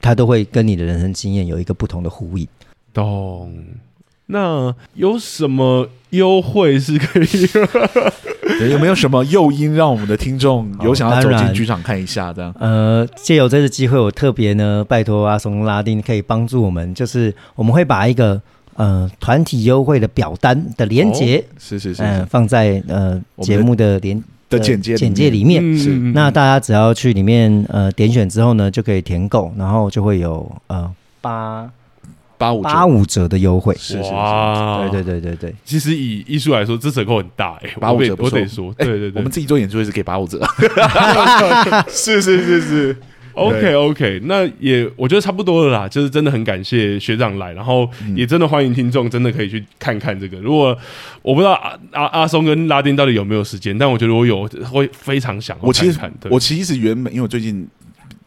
[0.00, 2.46] 它都会跟你的人生经验有一个不同的呼应。
[2.92, 3.52] 懂？
[4.26, 7.46] 那有什么优惠是可以？
[8.58, 12.54] 对，有没有什么诱因让我们的听众有想要走进剧场看一下这样？
[12.58, 18.40] 呃，借由这次机会，我特别呢拜托阿松拉丁可以帮助我们，就是我们会把一个。
[18.74, 24.18] 呃，团体优惠的表单的连接、哦、是是是，呃，放在呃节目的连
[24.48, 25.76] 的简介简介里面。
[25.76, 30.90] 是，那大家只要去里面呃点选之后呢，就可以填购，然后就会有呃
[31.20, 31.70] 八
[32.42, 33.72] 八五八五折的优惠。
[33.78, 34.10] 是是是，
[34.90, 35.54] 对对对对对。
[35.64, 40.40] 其实以艺术来说，这折扣很大哎、欸，八五折我得说，对对对，我们自己做演出也是给八五折。
[41.88, 42.96] 是是是是。
[43.34, 50.36] OK OK，那也我觉得差不多了啦，就是真的很感谢学长来，然后也真的欢迎听众，真的可以去看看这个。
[50.40, 50.76] 如果
[51.22, 55.68] 我不知道阿阿阿松跟拉丁到底有没有时间，但我觉得我有会非常想看看。
[55.68, 55.98] 我其实
[56.30, 57.66] 我其实原本因为我最近。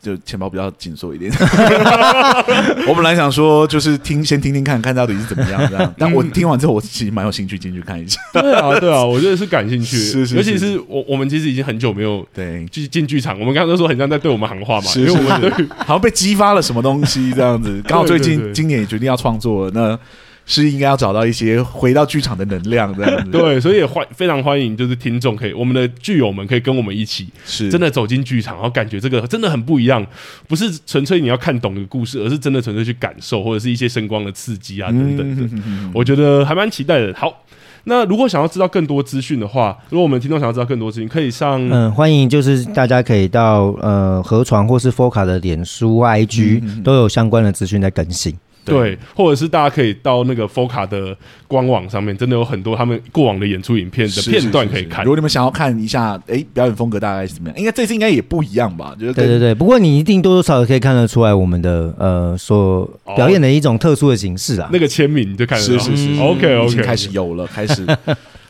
[0.05, 1.31] 就钱包比较紧缩一点，
[2.87, 8.19] 我本来想说就是听先听听看看到底是怎么样这样，但我听完之后我其实蛮有兴趣进去看一下。
[8.33, 12.63] 对啊，对啊，我觉得是感兴趣， 是是，尤其是我我们其实已经很久没有对。
[12.71, 19.99] 进进剧场，我们刚刚都说很像在对我们喊话嘛，因为我们好像被激发了什么东西这样子，刚好最近今年也决定要创作了那。
[20.45, 27.69] 是应该要找到一些回到剧场的能量这样子， 对，所以也欢非常欢迎，就是听众可以，我们的剧友们可以跟我们一起，是。
[27.69, 30.05] 真的走进剧场，然后感觉这个真的很不一样，
[30.47, 37.13] 不是纯粹你要看懂一个故事，而是真的纯粹去感受，或者是一些声光的刺激啊等等的，嗯、我觉得还蛮期待的。
[37.15, 37.43] 好，
[37.85, 48.35] 那如果想要知道更多资讯的话，如果我们听众想要知道更多资讯，可以上嗯，欢迎就是大家可以到呃河床或是 FOCA 的脸书 IG、嗯、都有相关的资讯在更新。
[48.73, 51.15] 对，或者是大家可以到那个 FOCA 的
[51.47, 54.89] 官网上面，真的有很多他们过往的演出影片的片段可以看。
[54.89, 57.57] 是是是是，如果你们想要看一下，哎，表演风格大概是怎么样？
[57.57, 58.95] 应该这次应该也不一样吧？
[58.99, 64.67] 就是对对对，不过你一定多多少少可以看得出来我们的呃所表演的一种特殊的形式啊。
[64.67, 67.85] 哦、那个签名就看得到，是是是，OK OK，开始有了，开始。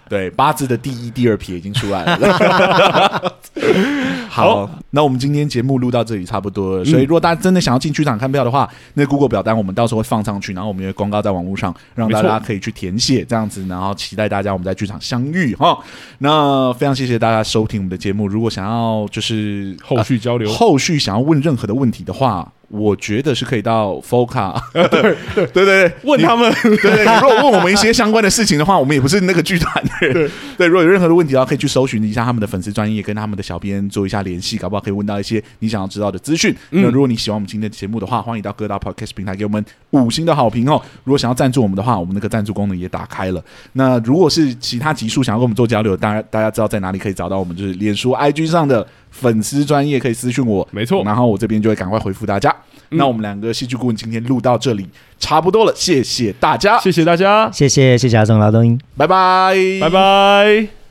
[0.08, 3.34] 对，八字的第一、第二撇已经出来了。
[4.30, 6.86] 好，那我们今天节目录到这里差不多了。
[6.86, 15.78] 所以，如果大家真的想要进剧场看票的话，那 Google 表单我们到时候会放上去，然后我们也会公告在网络上，让大家可以去填写这样子，然后期待大家我们在剧场相遇哈。
[16.20, 18.28] 那非常谢谢大家收听我们的节目。
[18.28, 22.51] 如果想要就是后续交流，呃、后续想要问任何的问题的话。
[22.68, 25.01] 我觉得是可以到 FOCA，对对
[25.36, 25.45] 对。
[25.47, 36.55] 对对，问他们，对对，对，如果问我们一些相关的事情的话，我们也不是那个剧团的人，对，如果有任何的问题的话，可以去搜寻一下他们的粉丝专业，跟他们的小编做一下联系，搞不好可以问到一些你想要知道的资讯。
[36.72, 40.82] 那如果你喜欢我们今天的节目的话，欢迎到各大 Podcast 平台给我们五星的好评哦。
[41.03, 43.43] 如果想要赞助我们的话，我们那个赞助功能也打开了。
[43.74, 48.86] 那如果是其他集数想要跟我们做交流，当然大家知道在哪里可以找到我们，就是脸书 IG 上的
[49.20, 52.53] 粉丝专业可以私信我，没错，然后我这边就会赶快回复大家。
[52.89, 54.86] 那我们两个戏剧顾问今天录到这里
[55.20, 60.85] 差不多了，谢谢大家，谢谢大家，谢谢谢谢阿松、劳东英，拜拜，拜拜。